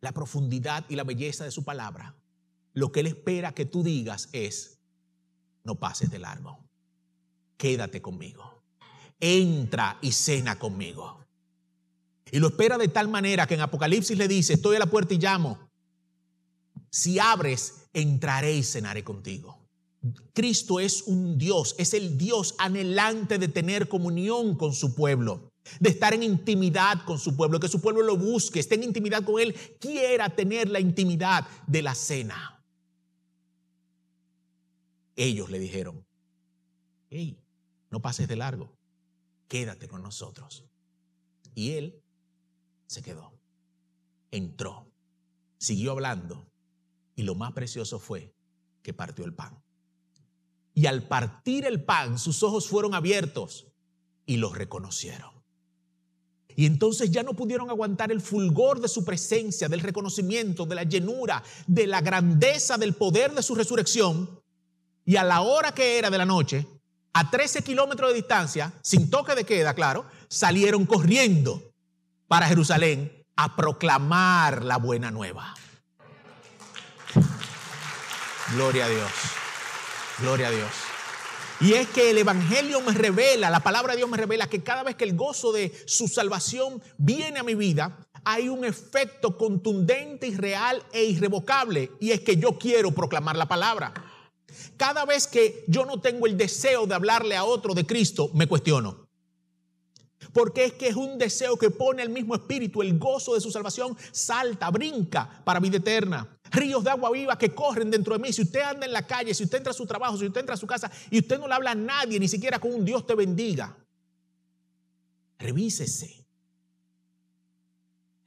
la 0.00 0.10
profundidad 0.10 0.84
y 0.88 0.96
la 0.96 1.04
belleza 1.04 1.44
de 1.44 1.52
su 1.52 1.62
palabra, 1.62 2.16
lo 2.72 2.90
que 2.90 3.00
Él 3.00 3.06
espera 3.06 3.52
que 3.52 3.66
tú 3.66 3.84
digas 3.84 4.28
es, 4.32 4.80
no 5.62 5.76
pases 5.76 6.10
de 6.10 6.18
largo 6.18 6.68
quédate 7.58 8.00
conmigo. 8.00 8.62
Entra 9.20 9.98
y 10.00 10.12
cena 10.12 10.58
conmigo. 10.58 11.18
Y 12.30 12.38
lo 12.38 12.48
espera 12.48 12.78
de 12.78 12.88
tal 12.88 13.08
manera 13.08 13.46
que 13.46 13.54
en 13.54 13.60
Apocalipsis 13.60 14.16
le 14.16 14.28
dice, 14.28 14.54
estoy 14.54 14.76
a 14.76 14.78
la 14.78 14.86
puerta 14.86 15.12
y 15.12 15.18
llamo. 15.18 15.68
Si 16.90 17.18
abres, 17.18 17.88
entraré 17.92 18.54
y 18.54 18.62
cenaré 18.62 19.04
contigo. 19.04 19.57
Cristo 20.32 20.78
es 20.78 21.02
un 21.02 21.38
Dios, 21.38 21.74
es 21.78 21.92
el 21.94 22.16
Dios 22.16 22.54
anhelante 22.58 23.38
de 23.38 23.48
tener 23.48 23.88
comunión 23.88 24.54
con 24.56 24.72
su 24.72 24.94
pueblo, 24.94 25.50
de 25.80 25.90
estar 25.90 26.14
en 26.14 26.22
intimidad 26.22 27.04
con 27.04 27.18
su 27.18 27.36
pueblo, 27.36 27.58
que 27.58 27.68
su 27.68 27.80
pueblo 27.80 28.02
lo 28.02 28.16
busque, 28.16 28.60
esté 28.60 28.76
en 28.76 28.84
intimidad 28.84 29.24
con 29.24 29.40
Él, 29.40 29.54
quiera 29.80 30.28
tener 30.30 30.70
la 30.70 30.80
intimidad 30.80 31.46
de 31.66 31.82
la 31.82 31.94
cena. 31.94 32.62
Ellos 35.16 35.50
le 35.50 35.58
dijeron, 35.58 36.06
hey, 37.10 37.36
no 37.90 38.00
pases 38.00 38.28
de 38.28 38.36
largo, 38.36 38.72
quédate 39.48 39.88
con 39.88 40.02
nosotros. 40.02 40.64
Y 41.56 41.72
él 41.72 42.00
se 42.86 43.02
quedó, 43.02 43.32
entró, 44.30 44.86
siguió 45.58 45.90
hablando 45.90 46.46
y 47.16 47.22
lo 47.22 47.34
más 47.34 47.52
precioso 47.52 47.98
fue 47.98 48.32
que 48.82 48.94
partió 48.94 49.24
el 49.24 49.34
pan. 49.34 49.60
Y 50.78 50.86
al 50.86 51.02
partir 51.02 51.66
el 51.66 51.82
pan, 51.82 52.20
sus 52.20 52.44
ojos 52.44 52.68
fueron 52.68 52.94
abiertos 52.94 53.66
y 54.26 54.36
los 54.36 54.56
reconocieron. 54.56 55.32
Y 56.54 56.66
entonces 56.66 57.10
ya 57.10 57.24
no 57.24 57.34
pudieron 57.34 57.68
aguantar 57.68 58.12
el 58.12 58.20
fulgor 58.20 58.80
de 58.80 58.86
su 58.86 59.04
presencia, 59.04 59.68
del 59.68 59.80
reconocimiento, 59.80 60.66
de 60.66 60.76
la 60.76 60.84
llenura, 60.84 61.42
de 61.66 61.88
la 61.88 62.00
grandeza 62.00 62.78
del 62.78 62.94
poder 62.94 63.34
de 63.34 63.42
su 63.42 63.56
resurrección. 63.56 64.40
Y 65.04 65.16
a 65.16 65.24
la 65.24 65.40
hora 65.40 65.72
que 65.72 65.98
era 65.98 66.10
de 66.10 66.18
la 66.18 66.24
noche, 66.24 66.64
a 67.12 67.28
13 67.28 67.62
kilómetros 67.62 68.10
de 68.10 68.14
distancia, 68.14 68.72
sin 68.80 69.10
toque 69.10 69.34
de 69.34 69.42
queda, 69.42 69.74
claro, 69.74 70.06
salieron 70.28 70.86
corriendo 70.86 71.72
para 72.28 72.46
Jerusalén 72.46 73.26
a 73.34 73.56
proclamar 73.56 74.64
la 74.64 74.76
buena 74.76 75.10
nueva. 75.10 75.56
Gloria 78.54 78.84
a 78.84 78.88
Dios. 78.88 79.10
Gloria 80.20 80.48
a 80.48 80.50
Dios. 80.50 80.70
Y 81.60 81.74
es 81.74 81.88
que 81.88 82.10
el 82.10 82.18
Evangelio 82.18 82.80
me 82.80 82.92
revela, 82.92 83.50
la 83.50 83.60
palabra 83.60 83.92
de 83.92 83.98
Dios 83.98 84.10
me 84.10 84.16
revela 84.16 84.48
que 84.48 84.62
cada 84.62 84.82
vez 84.82 84.94
que 84.96 85.04
el 85.04 85.16
gozo 85.16 85.52
de 85.52 85.72
su 85.86 86.06
salvación 86.06 86.82
viene 86.96 87.40
a 87.40 87.42
mi 87.42 87.54
vida, 87.54 88.06
hay 88.24 88.48
un 88.48 88.64
efecto 88.64 89.36
contundente 89.36 90.28
y 90.28 90.36
real 90.36 90.82
e 90.92 91.04
irrevocable. 91.04 91.90
Y 92.00 92.12
es 92.12 92.20
que 92.20 92.36
yo 92.36 92.58
quiero 92.58 92.92
proclamar 92.92 93.36
la 93.36 93.48
palabra. 93.48 93.92
Cada 94.76 95.04
vez 95.04 95.26
que 95.26 95.64
yo 95.66 95.84
no 95.84 96.00
tengo 96.00 96.26
el 96.26 96.36
deseo 96.36 96.86
de 96.86 96.94
hablarle 96.94 97.36
a 97.36 97.44
otro 97.44 97.74
de 97.74 97.86
Cristo, 97.86 98.30
me 98.34 98.46
cuestiono. 98.46 99.08
Porque 100.32 100.64
es 100.64 100.72
que 100.74 100.88
es 100.88 100.96
un 100.96 101.18
deseo 101.18 101.56
que 101.56 101.70
pone 101.70 102.02
el 102.02 102.10
mismo 102.10 102.34
espíritu, 102.34 102.82
el 102.82 102.98
gozo 102.98 103.34
de 103.34 103.40
su 103.40 103.50
salvación, 103.50 103.96
salta, 104.12 104.70
brinca 104.70 105.42
para 105.44 105.60
vida 105.60 105.78
eterna. 105.78 106.37
Ríos 106.50 106.84
de 106.84 106.90
agua 106.90 107.10
viva 107.10 107.38
que 107.38 107.54
corren 107.54 107.90
dentro 107.90 108.14
de 108.16 108.22
mí. 108.22 108.32
Si 108.32 108.42
usted 108.42 108.60
anda 108.60 108.86
en 108.86 108.92
la 108.92 109.06
calle, 109.06 109.34
si 109.34 109.44
usted 109.44 109.58
entra 109.58 109.70
a 109.70 109.74
su 109.74 109.86
trabajo, 109.86 110.16
si 110.16 110.26
usted 110.26 110.40
entra 110.40 110.54
a 110.54 110.58
su 110.58 110.66
casa 110.66 110.90
y 111.10 111.18
usted 111.18 111.38
no 111.38 111.48
le 111.48 111.54
habla 111.54 111.72
a 111.72 111.74
nadie, 111.74 112.18
ni 112.18 112.28
siquiera 112.28 112.58
con 112.58 112.72
un 112.72 112.84
Dios 112.84 113.06
te 113.06 113.14
bendiga, 113.14 113.76
revísese. 115.38 116.26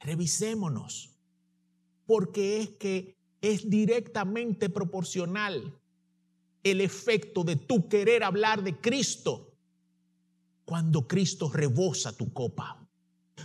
Revisémonos. 0.00 1.10
Porque 2.06 2.60
es 2.60 2.70
que 2.70 3.16
es 3.40 3.68
directamente 3.68 4.68
proporcional 4.68 5.78
el 6.62 6.80
efecto 6.80 7.44
de 7.44 7.56
tu 7.56 7.88
querer 7.88 8.22
hablar 8.22 8.62
de 8.62 8.80
Cristo 8.80 9.52
cuando 10.64 11.06
Cristo 11.06 11.50
rebosa 11.50 12.16
tu 12.16 12.32
copa. 12.32 12.78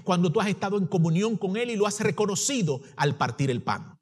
Cuando 0.04 0.32
tú 0.32 0.40
has 0.40 0.48
estado 0.48 0.78
en 0.78 0.86
comunión 0.86 1.38
con 1.38 1.58
Él 1.58 1.72
y 1.72 1.76
lo 1.76 1.88
has 1.88 2.00
reconocido 2.00 2.82
al 2.96 3.18
partir 3.18 3.50
el 3.50 3.64
pan. 3.64 3.97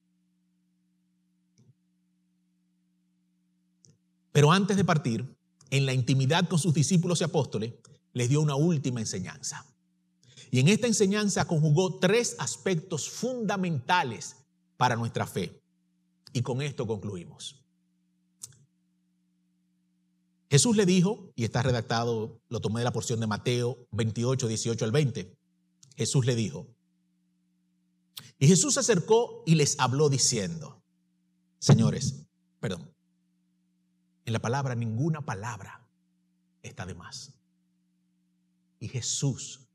Pero 4.36 4.52
antes 4.52 4.76
de 4.76 4.84
partir, 4.84 5.34
en 5.70 5.86
la 5.86 5.94
intimidad 5.94 6.50
con 6.50 6.60
sus 6.60 6.74
discípulos 6.74 7.22
y 7.22 7.24
apóstoles, 7.24 7.74
les 8.12 8.28
dio 8.28 8.42
una 8.42 8.56
última 8.56 9.00
enseñanza. 9.00 9.66
Y 10.52 10.60
en 10.60 10.68
esta 10.68 10.88
enseñanza 10.88 11.48
conjugó 11.48 12.00
tres 12.00 12.36
aspectos 12.38 13.10
fundamentales 13.10 14.36
para 14.76 14.98
nuestra 14.98 15.26
fe. 15.26 15.62
Y 16.34 16.42
con 16.42 16.62
esto 16.62 16.86
concluimos. 16.86 17.64
Jesús 20.50 20.76
le 20.76 20.86
dijo, 20.86 21.32
y 21.38 21.46
está 21.46 21.62
redactado, 21.64 22.42
lo 22.50 22.60
tomé 22.60 22.82
de 22.82 22.84
la 22.84 22.92
porción 22.92 23.22
de 23.22 23.28
Mateo 23.28 23.88
28, 23.92 24.50
18 24.50 24.84
al 24.84 24.92
20. 24.92 25.34
Jesús 25.96 26.26
le 26.26 26.36
dijo, 26.36 26.68
y 28.38 28.48
Jesús 28.48 28.74
se 28.74 28.82
acercó 28.82 29.44
y 29.46 29.56
les 29.56 29.80
habló 29.80 30.10
diciendo, 30.10 30.84
señores, 31.60 32.26
perdón, 32.60 32.95
en 34.26 34.34
la 34.34 34.40
palabra 34.40 34.76
ninguna 34.76 35.22
palabra 35.22 35.88
está 36.64 36.86
de 36.86 36.96
más. 36.96 37.34
Y 38.80 38.88
Jesús 38.88 39.68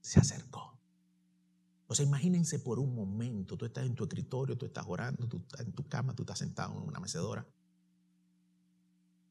se 0.00 0.20
acercó. 0.20 0.78
O 1.86 1.94
sea, 1.94 2.04
imagínense 2.04 2.58
por 2.58 2.78
un 2.78 2.94
momento, 2.94 3.56
tú 3.56 3.64
estás 3.64 3.86
en 3.86 3.94
tu 3.94 4.04
escritorio, 4.04 4.56
tú 4.56 4.66
estás 4.66 4.84
orando, 4.88 5.26
tú 5.26 5.38
estás 5.38 5.60
en 5.60 5.72
tu 5.72 5.86
cama, 5.88 6.14
tú 6.14 6.22
estás 6.22 6.38
sentado 6.38 6.74
en 6.74 6.88
una 6.88 7.00
mecedora 7.00 7.46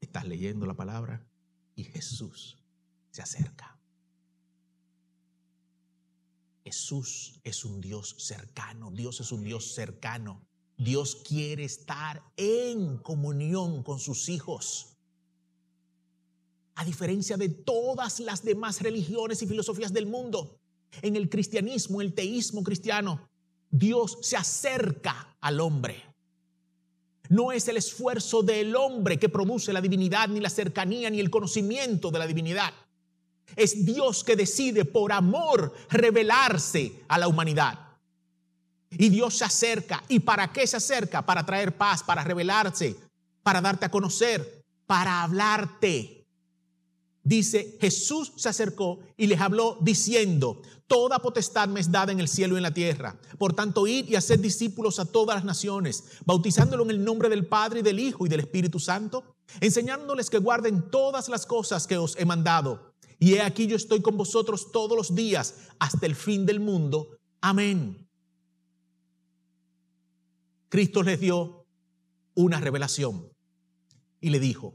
estás 0.00 0.26
leyendo 0.26 0.66
la 0.66 0.74
palabra 0.74 1.26
y 1.74 1.84
Jesús 1.84 2.58
se 3.10 3.22
acerca. 3.22 3.78
Jesús 6.64 7.40
es 7.44 7.64
un 7.64 7.80
Dios 7.80 8.14
cercano, 8.18 8.90
Dios 8.90 9.20
es 9.20 9.32
un 9.32 9.42
Dios 9.42 9.74
cercano. 9.74 10.47
Dios 10.78 11.16
quiere 11.16 11.64
estar 11.64 12.22
en 12.36 12.98
comunión 12.98 13.82
con 13.82 13.98
sus 13.98 14.28
hijos. 14.28 14.96
A 16.76 16.84
diferencia 16.84 17.36
de 17.36 17.48
todas 17.48 18.20
las 18.20 18.44
demás 18.44 18.80
religiones 18.80 19.42
y 19.42 19.48
filosofías 19.48 19.92
del 19.92 20.06
mundo, 20.06 20.56
en 21.02 21.16
el 21.16 21.28
cristianismo, 21.28 22.00
el 22.00 22.14
teísmo 22.14 22.62
cristiano, 22.62 23.28
Dios 23.68 24.18
se 24.22 24.36
acerca 24.36 25.36
al 25.40 25.58
hombre. 25.58 26.00
No 27.28 27.50
es 27.50 27.66
el 27.66 27.76
esfuerzo 27.76 28.42
del 28.44 28.76
hombre 28.76 29.18
que 29.18 29.28
produce 29.28 29.72
la 29.72 29.80
divinidad, 29.80 30.28
ni 30.28 30.38
la 30.38 30.48
cercanía, 30.48 31.10
ni 31.10 31.18
el 31.18 31.28
conocimiento 31.28 32.12
de 32.12 32.20
la 32.20 32.26
divinidad. 32.28 32.72
Es 33.56 33.84
Dios 33.84 34.22
que 34.22 34.36
decide 34.36 34.84
por 34.84 35.12
amor 35.12 35.74
revelarse 35.90 37.02
a 37.08 37.18
la 37.18 37.26
humanidad. 37.26 37.87
Y 38.90 39.08
Dios 39.08 39.36
se 39.38 39.44
acerca. 39.44 40.02
¿Y 40.08 40.20
para 40.20 40.52
qué 40.52 40.66
se 40.66 40.76
acerca? 40.76 41.24
Para 41.24 41.44
traer 41.44 41.76
paz, 41.76 42.02
para 42.02 42.24
revelarse, 42.24 42.96
para 43.42 43.60
darte 43.60 43.86
a 43.86 43.90
conocer, 43.90 44.64
para 44.86 45.22
hablarte. 45.22 46.26
Dice, 47.22 47.76
Jesús 47.80 48.32
se 48.36 48.48
acercó 48.48 49.00
y 49.16 49.26
les 49.26 49.40
habló 49.40 49.76
diciendo, 49.80 50.62
Toda 50.88 51.18
potestad 51.18 51.68
me 51.68 51.80
es 51.80 51.92
dada 51.92 52.12
en 52.12 52.18
el 52.18 52.28
cielo 52.28 52.54
y 52.54 52.56
en 52.56 52.62
la 52.62 52.72
tierra. 52.72 53.14
Por 53.36 53.52
tanto, 53.52 53.86
id 53.86 54.08
y 54.08 54.16
haced 54.16 54.40
discípulos 54.40 54.98
a 54.98 55.04
todas 55.04 55.36
las 55.36 55.44
naciones, 55.44 56.04
bautizándolo 56.24 56.82
en 56.84 56.90
el 56.90 57.04
nombre 57.04 57.28
del 57.28 57.46
Padre 57.46 57.80
y 57.80 57.82
del 57.82 58.00
Hijo 58.00 58.24
y 58.24 58.30
del 58.30 58.40
Espíritu 58.40 58.80
Santo, 58.80 59.36
enseñándoles 59.60 60.30
que 60.30 60.38
guarden 60.38 60.90
todas 60.90 61.28
las 61.28 61.44
cosas 61.44 61.86
que 61.86 61.98
os 61.98 62.16
he 62.16 62.24
mandado. 62.24 62.94
Y 63.18 63.34
he 63.34 63.42
aquí 63.42 63.66
yo 63.66 63.76
estoy 63.76 64.00
con 64.00 64.16
vosotros 64.16 64.72
todos 64.72 64.96
los 64.96 65.14
días 65.14 65.56
hasta 65.78 66.06
el 66.06 66.14
fin 66.14 66.46
del 66.46 66.58
mundo. 66.58 67.18
Amén. 67.42 68.07
Cristo 70.68 71.02
les 71.02 71.20
dio 71.20 71.66
una 72.34 72.60
revelación 72.60 73.28
y 74.20 74.30
le 74.30 74.38
dijo, 74.38 74.74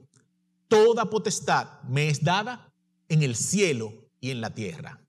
toda 0.68 1.10
potestad 1.10 1.82
me 1.84 2.10
es 2.10 2.24
dada 2.24 2.72
en 3.10 3.24
el 3.24 3.36
cielo 3.36 3.94
y 4.20 4.32
en 4.32 4.42
la 4.42 4.54
tierra. 4.54 5.00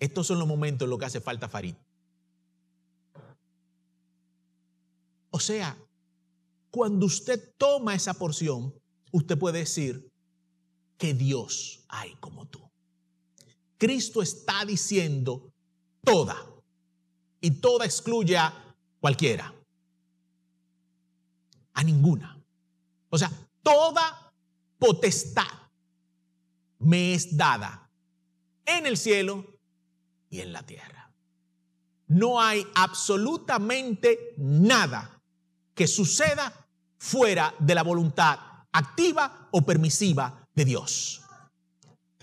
Estos 0.00 0.26
son 0.26 0.38
los 0.38 0.48
momentos 0.48 0.86
en 0.86 0.90
los 0.90 0.98
que 0.98 1.04
hace 1.06 1.20
falta 1.20 1.48
Farid. 1.48 1.76
O 5.30 5.40
sea, 5.40 5.78
cuando 6.70 7.06
usted 7.06 7.54
toma 7.56 7.94
esa 7.94 8.14
porción, 8.14 8.74
usted 9.12 9.38
puede 9.38 9.60
decir 9.60 10.10
que 10.98 11.14
Dios 11.14 11.84
hay 11.88 12.14
como 12.16 12.46
tú. 12.46 12.60
Cristo 13.78 14.22
está 14.22 14.64
diciendo 14.64 15.52
toda. 16.02 16.36
Y 17.40 17.50
toda 17.52 17.84
excluye 17.84 18.36
a 18.36 18.63
cualquiera. 19.04 19.52
A 21.74 21.82
ninguna. 21.84 22.42
O 23.10 23.18
sea, 23.18 23.30
toda 23.62 24.32
potestad 24.78 25.52
me 26.78 27.12
es 27.12 27.36
dada 27.36 27.86
en 28.64 28.86
el 28.86 28.96
cielo 28.96 29.44
en 30.40 30.54
la 30.54 30.62
tierra. 30.62 31.12
No 32.06 32.40
hay 32.40 32.66
absolutamente 32.74 34.32
nada 34.38 35.20
que 35.74 35.86
suceda 35.86 36.66
fuera 36.96 37.54
de 37.58 37.74
la 37.74 37.82
voluntad 37.82 38.38
activa 38.72 39.50
o 39.50 39.60
permisiva 39.66 40.48
de 40.54 40.64
Dios. 40.64 41.20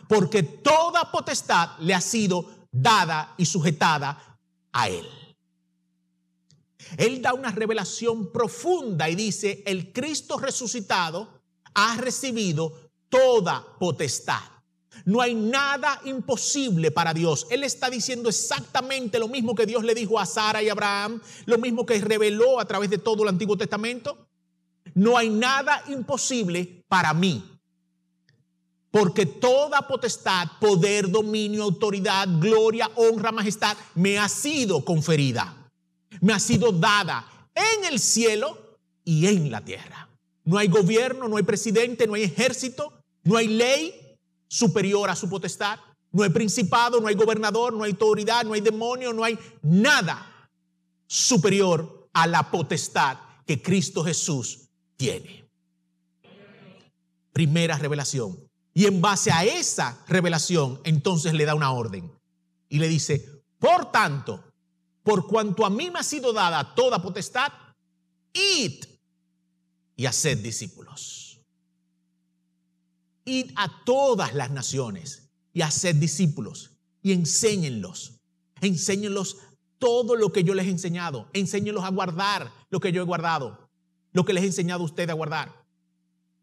Porque 0.09 0.41
toda 0.41 1.11
potestad 1.11 1.77
le 1.77 1.93
ha 1.93 2.01
sido 2.01 2.65
dada 2.71 3.35
y 3.37 3.45
sujetada 3.45 4.39
a 4.71 4.89
Él. 4.89 5.20
Él 6.97 7.21
da 7.21 7.33
una 7.33 7.51
revelación 7.51 8.31
profunda 8.31 9.09
y 9.09 9.15
dice, 9.15 9.63
el 9.65 9.91
Cristo 9.91 10.37
resucitado 10.37 11.41
ha 11.73 11.97
recibido 11.97 12.91
toda 13.09 13.65
potestad. 13.79 14.41
No 15.05 15.21
hay 15.21 15.33
nada 15.33 15.99
imposible 16.05 16.91
para 16.91 17.13
Dios. 17.13 17.47
Él 17.49 17.63
está 17.63 17.89
diciendo 17.89 18.29
exactamente 18.29 19.19
lo 19.19 19.27
mismo 19.27 19.55
que 19.55 19.65
Dios 19.65 19.83
le 19.83 19.95
dijo 19.95 20.19
a 20.19 20.25
Sara 20.25 20.61
y 20.61 20.69
Abraham, 20.69 21.21
lo 21.45 21.57
mismo 21.57 21.85
que 21.85 21.99
reveló 21.99 22.59
a 22.59 22.65
través 22.65 22.89
de 22.89 22.97
todo 22.97 23.23
el 23.23 23.29
Antiguo 23.29 23.57
Testamento. 23.57 24.27
No 24.93 25.17
hay 25.17 25.29
nada 25.29 25.83
imposible 25.87 26.83
para 26.87 27.13
mí. 27.13 27.43
Porque 28.91 29.25
toda 29.25 29.87
potestad, 29.87 30.47
poder, 30.59 31.09
dominio, 31.09 31.63
autoridad, 31.63 32.27
gloria, 32.39 32.91
honra, 32.95 33.31
majestad 33.31 33.77
me 33.95 34.19
ha 34.19 34.27
sido 34.27 34.83
conferida. 34.83 35.60
Me 36.21 36.33
ha 36.33 36.39
sido 36.39 36.71
dada 36.71 37.27
en 37.53 37.85
el 37.91 37.99
cielo 37.99 38.79
y 39.03 39.27
en 39.27 39.51
la 39.51 39.63
tierra. 39.63 40.07
No 40.45 40.57
hay 40.57 40.69
gobierno, 40.69 41.27
no 41.27 41.37
hay 41.37 41.43
presidente, 41.43 42.07
no 42.07 42.13
hay 42.13 42.23
ejército, 42.23 42.93
no 43.23 43.37
hay 43.37 43.47
ley, 43.47 44.17
superior 44.47 45.09
a 45.09 45.15
su 45.15 45.29
potestad. 45.29 45.79
No 46.11 46.23
hay 46.23 46.29
principado, 46.29 46.99
no 46.99 47.07
hay 47.07 47.15
gobernador, 47.15 47.73
no 47.73 47.83
hay 47.83 47.91
autoridad, 47.91 48.43
no 48.43 48.53
hay 48.53 48.59
demonio, 48.59 49.13
no 49.13 49.23
hay 49.23 49.39
nada 49.61 50.49
superior 51.07 52.09
a 52.11 52.27
la 52.27 52.51
potestad 52.51 53.17
que 53.45 53.61
Cristo 53.61 54.03
Jesús 54.03 54.69
tiene. 54.97 55.49
Primera 57.31 57.77
revelación. 57.77 58.37
Y 58.73 58.85
en 58.85 59.01
base 59.01 59.31
a 59.31 59.45
esa 59.45 60.03
revelación, 60.07 60.81
entonces 60.83 61.33
le 61.33 61.45
da 61.45 61.55
una 61.55 61.71
orden. 61.71 62.11
Y 62.67 62.79
le 62.79 62.89
dice, 62.89 63.43
por 63.57 63.91
tanto, 63.91 64.43
por 65.03 65.27
cuanto 65.27 65.65
a 65.65 65.69
mí 65.69 65.89
me 65.89 65.99
ha 65.99 66.03
sido 66.03 66.33
dada 66.33 66.75
toda 66.75 67.01
potestad, 67.01 67.51
id 68.33 68.85
y 69.95 70.05
haced 70.05 70.39
discípulos 70.39 71.21
id 73.25 73.51
a 73.55 73.83
todas 73.85 74.33
las 74.33 74.51
naciones 74.51 75.29
y 75.53 75.61
haced 75.61 75.95
discípulos 75.95 76.71
y 77.01 77.11
enséñenlos. 77.11 78.19
Enséñenlos 78.61 79.37
todo 79.79 80.15
lo 80.15 80.31
que 80.31 80.43
yo 80.43 80.53
les 80.53 80.67
he 80.67 80.71
enseñado. 80.71 81.29
Enséñenlos 81.33 81.83
a 81.83 81.89
guardar 81.89 82.51
lo 82.69 82.79
que 82.79 82.91
yo 82.91 83.01
he 83.01 83.05
guardado, 83.05 83.69
lo 84.13 84.23
que 84.23 84.33
les 84.33 84.43
he 84.43 84.47
enseñado 84.47 84.83
a 84.83 84.85
ustedes 84.85 85.09
a 85.09 85.13
guardar. 85.13 85.51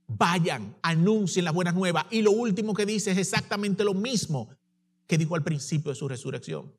Vayan, 0.09 0.77
anuncien 0.83 1.45
las 1.45 1.55
buenas 1.55 1.75
nuevas. 1.75 2.07
Y 2.11 2.23
lo 2.23 2.33
último 2.33 2.75
que 2.75 2.87
dice 2.87 3.13
es 3.13 3.19
exactamente 3.19 3.85
lo 3.85 3.95
mismo 3.95 4.49
que 5.07 5.19
dijo 5.19 5.35
al 5.35 5.45
principio 5.45 5.91
de 5.91 5.97
su 5.97 6.09
resurrección. 6.09 6.73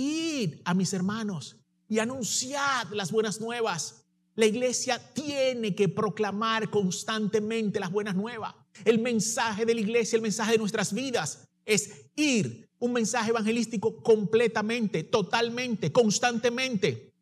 Id 0.00 0.60
a 0.64 0.72
mis 0.72 0.92
hermanos 0.94 1.56
y 1.88 1.98
anunciad 1.98 2.88
las 2.92 3.12
buenas 3.12 3.40
nuevas. 3.40 4.06
La 4.34 4.46
iglesia 4.46 4.98
tiene 5.12 5.74
que 5.74 5.88
proclamar 5.88 6.70
constantemente 6.70 7.80
las 7.80 7.90
buenas 7.90 8.14
nuevas. 8.14 8.54
El 8.84 9.00
mensaje 9.00 9.66
de 9.66 9.74
la 9.74 9.80
iglesia, 9.80 10.16
el 10.16 10.22
mensaje 10.22 10.52
de 10.52 10.58
nuestras 10.58 10.94
vidas 10.94 11.48
es 11.66 12.06
ir, 12.16 12.70
un 12.78 12.94
mensaje 12.94 13.30
evangelístico 13.30 14.02
completamente, 14.02 15.04
totalmente, 15.04 15.92
constantemente, 15.92 17.12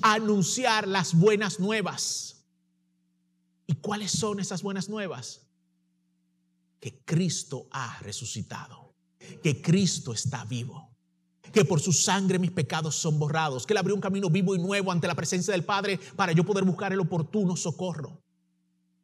anunciar 0.00 0.86
las 0.86 1.12
buenas 1.12 1.58
nuevas. 1.58 2.44
¿Y 3.66 3.74
cuáles 3.74 4.12
son 4.12 4.38
esas 4.38 4.62
buenas 4.62 4.88
nuevas? 4.88 5.48
Que 6.78 7.00
Cristo 7.04 7.66
ha 7.72 7.98
resucitado, 8.00 8.94
que 9.42 9.60
Cristo 9.60 10.12
está 10.12 10.44
vivo, 10.44 10.85
que 11.56 11.64
por 11.64 11.80
su 11.80 11.90
sangre 11.90 12.38
mis 12.38 12.50
pecados 12.50 12.94
son 12.96 13.18
borrados, 13.18 13.64
que 13.64 13.72
Él 13.72 13.78
abrió 13.78 13.94
un 13.94 14.00
camino 14.02 14.28
vivo 14.28 14.54
y 14.54 14.58
nuevo 14.58 14.92
ante 14.92 15.06
la 15.06 15.14
presencia 15.14 15.52
del 15.52 15.64
Padre 15.64 15.98
para 16.14 16.32
yo 16.32 16.44
poder 16.44 16.64
buscar 16.64 16.92
el 16.92 17.00
oportuno 17.00 17.56
socorro 17.56 18.20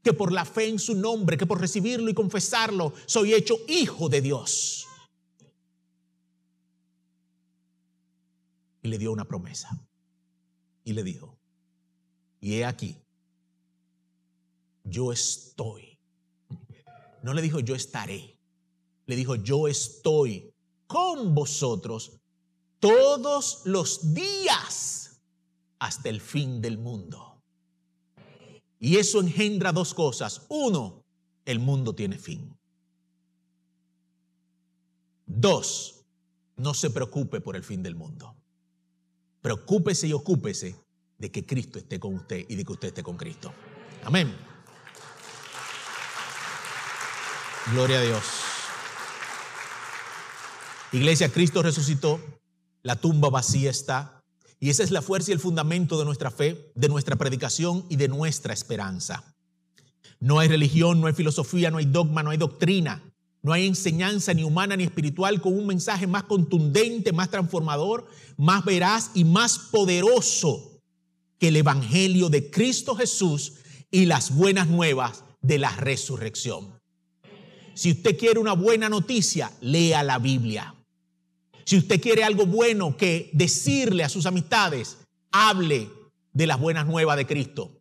que 0.03 0.13
por 0.13 0.31
la 0.31 0.45
fe 0.45 0.69
en 0.69 0.79
su 0.79 0.95
nombre, 0.95 1.39
que 1.39 1.47
por 1.47 1.59
recibirlo 1.59 2.11
y 2.11 2.15
confesarlo, 2.15 2.93
soy 3.07 3.33
hecho 3.33 3.57
hijo 3.69 4.11
de 4.11 4.21
Dios. 4.21 4.87
Y 8.83 8.89
le 8.89 8.99
dio 8.99 9.13
una 9.13 9.25
promesa. 9.25 9.71
Y 10.85 10.93
le 10.93 11.05
dijo, 11.05 11.39
y 12.39 12.57
he 12.57 12.67
aquí, 12.67 12.99
yo 14.85 15.11
estoy. 15.11 15.99
No 17.23 17.33
le 17.33 17.41
dijo 17.41 17.61
yo 17.61 17.75
estaré. 17.75 18.39
Le 19.07 19.17
dijo 19.17 19.37
yo 19.37 19.69
estoy 19.69 20.53
con 20.87 21.35
vosotros 21.35 22.19
todos 22.83 23.63
los 23.65 24.13
días 24.13 25.21
hasta 25.79 26.09
el 26.09 26.21
fin 26.21 26.61
del 26.61 26.79
mundo. 26.79 27.41
Y 28.81 28.97
eso 28.97 29.21
engendra 29.21 29.71
dos 29.71 29.95
cosas. 29.95 30.43
Uno, 30.49 31.05
el 31.45 31.61
mundo 31.61 31.95
tiene 31.95 32.19
fin. 32.19 32.59
Dos, 35.25 36.05
no 36.57 36.75
se 36.75 36.91
preocupe 36.91 37.41
por 37.41 37.55
el 37.55 37.63
fin 37.63 37.85
del 37.85 37.95
mundo. 37.95 38.35
Preocúpese 39.41 40.09
y 40.09 40.13
ocúpese 40.13 40.75
de 41.19 41.31
que 41.31 41.47
Cristo 41.47 41.79
esté 41.79 42.01
con 42.01 42.17
usted 42.17 42.45
y 42.49 42.57
de 42.57 42.65
que 42.65 42.73
usted 42.73 42.89
esté 42.89 43.05
con 43.05 43.17
Cristo. 43.17 43.55
Amén. 44.03 44.37
Gloria 47.73 48.01
a 48.01 48.03
Dios. 48.03 48.25
Iglesia, 50.91 51.33
Cristo 51.33 51.63
resucitó, 51.63 52.21
la 52.83 52.97
tumba 52.97 53.31
vacía 53.31 53.71
está, 53.71 54.23
y 54.61 54.71
esa 54.71 54.83
es 54.83 54.91
la 54.91 55.03
fuerza 55.03 55.31
y 55.31 55.35
el 55.35 55.41
fundamento 55.41 55.99
de 55.99 56.05
nuestra 56.05 56.31
fe, 56.31 56.71
de 56.75 56.89
nuestra 56.89 57.17
predicación 57.17 57.85
y 57.89 57.97
de 57.97 58.09
nuestra 58.09 58.55
esperanza. 58.55 59.35
No 60.21 60.39
hay 60.39 60.49
religión, 60.49 61.01
no 61.01 61.09
hay 61.09 61.15
filosofía, 61.15 61.71
no 61.71 61.79
hay 61.79 61.87
dogma, 61.87 62.23
no 62.23 62.31
hay 62.31 62.39
doctrina, 62.39 63.03
no 63.43 63.53
hay 63.53 63.67
enseñanza 63.67 64.33
ni 64.33 64.45
humana 64.45 64.77
ni 64.77 64.85
espiritual 64.85 65.41
con 65.41 65.59
un 65.59 65.67
mensaje 65.67 66.07
más 66.07 66.23
contundente, 66.25 67.13
más 67.13 67.29
transformador, 67.29 68.07
más 68.37 68.65
veraz 68.65 69.11
y 69.15 69.25
más 69.25 69.59
poderoso 69.59 70.81
que 71.41 71.49
el 71.49 71.57
Evangelio 71.57 72.29
de 72.29 72.51
Cristo 72.51 72.95
Jesús 72.95 73.55
y 73.91 74.07
las 74.07 74.33
buenas 74.33 74.69
nuevas 74.69 75.25
de 75.41 75.59
la 75.59 75.75
resurrección. 75.75 76.79
Si 77.75 77.91
usted 77.91 78.17
quiere 78.17 78.39
una 78.39 78.53
buena 78.53 78.89
noticia, 78.89 79.51
lea 79.61 80.05
la 80.05 80.21
Biblia. 80.21 80.75
Si 81.65 81.77
usted 81.77 82.01
quiere 82.01 82.25
algo 82.25 82.47
bueno 82.47 82.97
que 82.97 83.31
decirle 83.33 84.05
a 84.05 84.09
sus 84.09 84.27
amistades, 84.27 84.99
hable 85.31 85.91
de 86.33 86.47
las 86.47 86.59
buenas 86.59 86.87
nuevas 86.87 87.17
de 87.17 87.27
Cristo. 87.27 87.73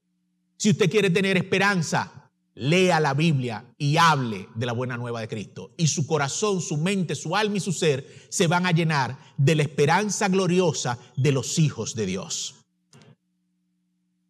Si 0.58 0.70
usted 0.70 0.90
quiere 0.90 1.10
tener 1.10 1.38
esperanza, 1.38 2.30
lea 2.54 3.00
la 3.00 3.14
Biblia 3.14 3.66
y 3.78 3.98
hable 3.98 4.48
de 4.56 4.66
la 4.66 4.74
buena 4.74 4.98
nueva 4.98 5.22
de 5.22 5.28
Cristo. 5.28 5.72
Y 5.78 5.88
su 5.88 6.06
corazón, 6.06 6.62
su 6.62 6.78
mente, 6.78 7.16
su 7.16 7.36
alma 7.36 7.58
y 7.58 7.62
su 7.62 7.72
ser 7.72 8.08
se 8.30 8.48
van 8.48 8.66
a 8.66 8.72
llenar 8.72 9.18
de 9.38 9.56
la 9.56 9.64
esperanza 9.64 10.28
gloriosa 10.28 11.00
de 11.16 11.32
los 11.32 11.60
hijos 11.60 11.96
de 11.96 12.06
Dios. 12.06 12.56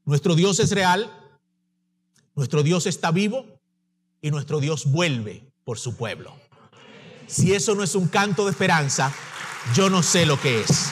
Nuestro 0.06 0.36
Dios 0.36 0.60
es 0.60 0.72
real, 0.72 1.12
nuestro 2.36 2.64
Dios 2.64 2.88
está 2.88 3.12
vivo 3.12 3.46
y 4.22 4.32
nuestro 4.32 4.60
Dios 4.60 4.86
vuelve 4.86 5.44
por 5.64 5.80
su 5.80 5.96
pueblo. 5.96 6.36
Si 7.28 7.54
eso 7.54 7.76
no 7.76 7.84
es 7.84 7.96
un 7.96 8.08
canto 8.08 8.46
de 8.46 8.52
esperanza, 8.52 9.14
yo 9.74 9.90
no 9.90 10.04
sé 10.04 10.26
lo 10.26 10.40
que 10.40 10.62
es. 10.62 10.92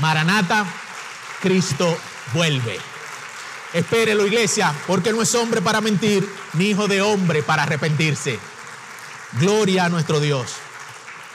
Maranata, 0.00 0.66
Cristo 1.40 1.96
vuelve. 2.32 2.78
Espérelo, 3.72 4.26
iglesia, 4.26 4.74
porque 4.86 5.12
no 5.12 5.22
es 5.22 5.34
hombre 5.34 5.60
para 5.60 5.80
mentir, 5.80 6.28
ni 6.54 6.66
hijo 6.66 6.86
de 6.86 7.02
hombre 7.02 7.42
para 7.42 7.64
arrepentirse. 7.64 8.38
Gloria 9.40 9.86
a 9.86 9.88
nuestro 9.88 10.20
Dios. 10.20 10.54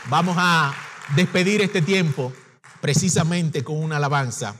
Vamos 0.09 0.35
a 0.39 0.73
despedir 1.15 1.61
este 1.61 1.81
tiempo 1.81 2.33
precisamente 2.79 3.63
con 3.63 3.77
una 3.77 3.97
alabanza 3.97 4.55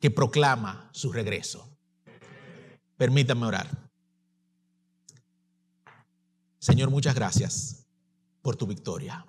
que 0.00 0.10
proclama 0.10 0.90
su 0.92 1.12
regreso. 1.12 1.70
Permítanme 2.96 3.46
orar. 3.46 3.68
Señor, 6.58 6.90
muchas 6.90 7.14
gracias 7.14 7.85
por 8.46 8.54
tu 8.54 8.68
victoria. 8.68 9.26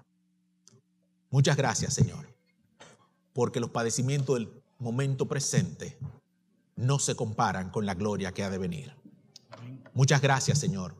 Muchas 1.31 1.57
gracias, 1.57 1.95
Señor, 1.95 2.37
porque 3.33 3.59
los 3.59 3.71
padecimientos 3.71 4.37
del 4.37 4.61
momento 4.77 5.27
presente 5.27 5.97
no 6.75 6.99
se 6.99 7.15
comparan 7.15 7.71
con 7.71 7.87
la 7.87 7.95
gloria 7.95 8.31
que 8.31 8.43
ha 8.43 8.51
de 8.51 8.59
venir. 8.59 8.93
Muchas 9.95 10.21
gracias, 10.21 10.59
Señor, 10.59 10.93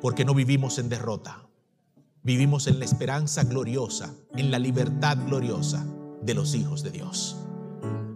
porque 0.00 0.24
no 0.24 0.34
vivimos 0.34 0.78
en 0.78 0.88
derrota. 0.88 1.46
Vivimos 2.24 2.66
en 2.66 2.80
la 2.80 2.84
esperanza 2.84 3.44
gloriosa, 3.44 4.12
en 4.34 4.50
la 4.50 4.58
libertad 4.58 5.16
gloriosa 5.24 5.86
de 6.20 6.34
los 6.34 6.56
hijos 6.56 6.82
de 6.82 6.90
Dios. 6.90 7.36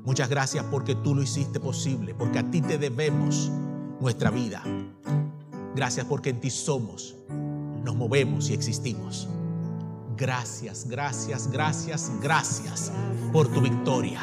Muchas 0.03 0.29
gracias 0.29 0.65
porque 0.73 0.97
tú 0.97 1.15
lo 1.15 1.23
hiciste 1.23 1.61
posible, 1.61 2.17
porque 2.17 2.41
a 2.41 2.51
ti 2.51 2.63
te 2.63 2.79
debemos 2.79 3.49
nuestra 4.01 4.31
vida. 4.31 4.65
Gracias 5.77 6.05
porque 6.07 6.31
en 6.31 6.41
ti 6.41 6.51
somos, 6.51 7.15
nos 7.85 7.95
movemos 7.95 8.51
y 8.51 8.55
existimos. 8.55 9.29
Gracias, 10.17 10.89
gracias, 10.89 11.51
gracias, 11.51 12.11
gracias 12.23 12.91
por 13.35 13.49
tu 13.49 13.61
victoria. 13.61 14.21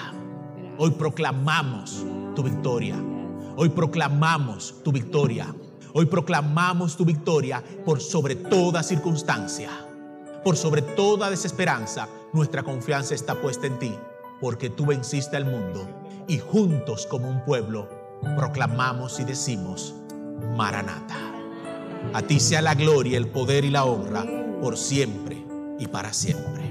Hoy 0.80 0.90
proclamamos 0.90 2.04
tu 2.36 2.42
victoria. 2.42 2.96
Hoy 3.56 3.70
proclamamos 3.70 4.74
tu 4.84 4.92
victoria. 4.92 5.54
Hoy 5.94 6.08
proclamamos 6.08 6.98
tu 6.98 7.06
victoria 7.06 7.64
por 7.86 8.02
sobre 8.02 8.36
toda 8.36 8.82
circunstancia. 8.82 9.70
Por 10.44 10.58
sobre 10.58 10.82
toda 10.82 11.30
desesperanza, 11.30 12.10
nuestra 12.34 12.64
confianza 12.64 13.14
está 13.14 13.40
puesta 13.40 13.68
en 13.68 13.78
ti, 13.78 13.96
porque 14.42 14.72
tú 14.72 14.88
venciste 14.88 15.38
al 15.38 15.46
mundo 15.46 15.88
y 16.28 16.40
juntos 16.40 17.06
como 17.06 17.30
un 17.30 17.46
pueblo 17.46 17.88
proclamamos 18.36 19.20
y 19.20 19.26
decimos, 19.26 19.94
Maranata. 20.58 21.18
A 22.14 22.24
ti 22.24 22.40
sea 22.40 22.64
la 22.64 22.74
gloria, 22.74 23.16
el 23.20 23.28
poder 23.28 23.64
y 23.64 23.70
la 23.70 23.86
honra 23.86 24.26
por 24.60 24.76
siempre 24.76 25.43
y 25.80 25.88
para 25.88 26.14
siempre. 26.14 26.63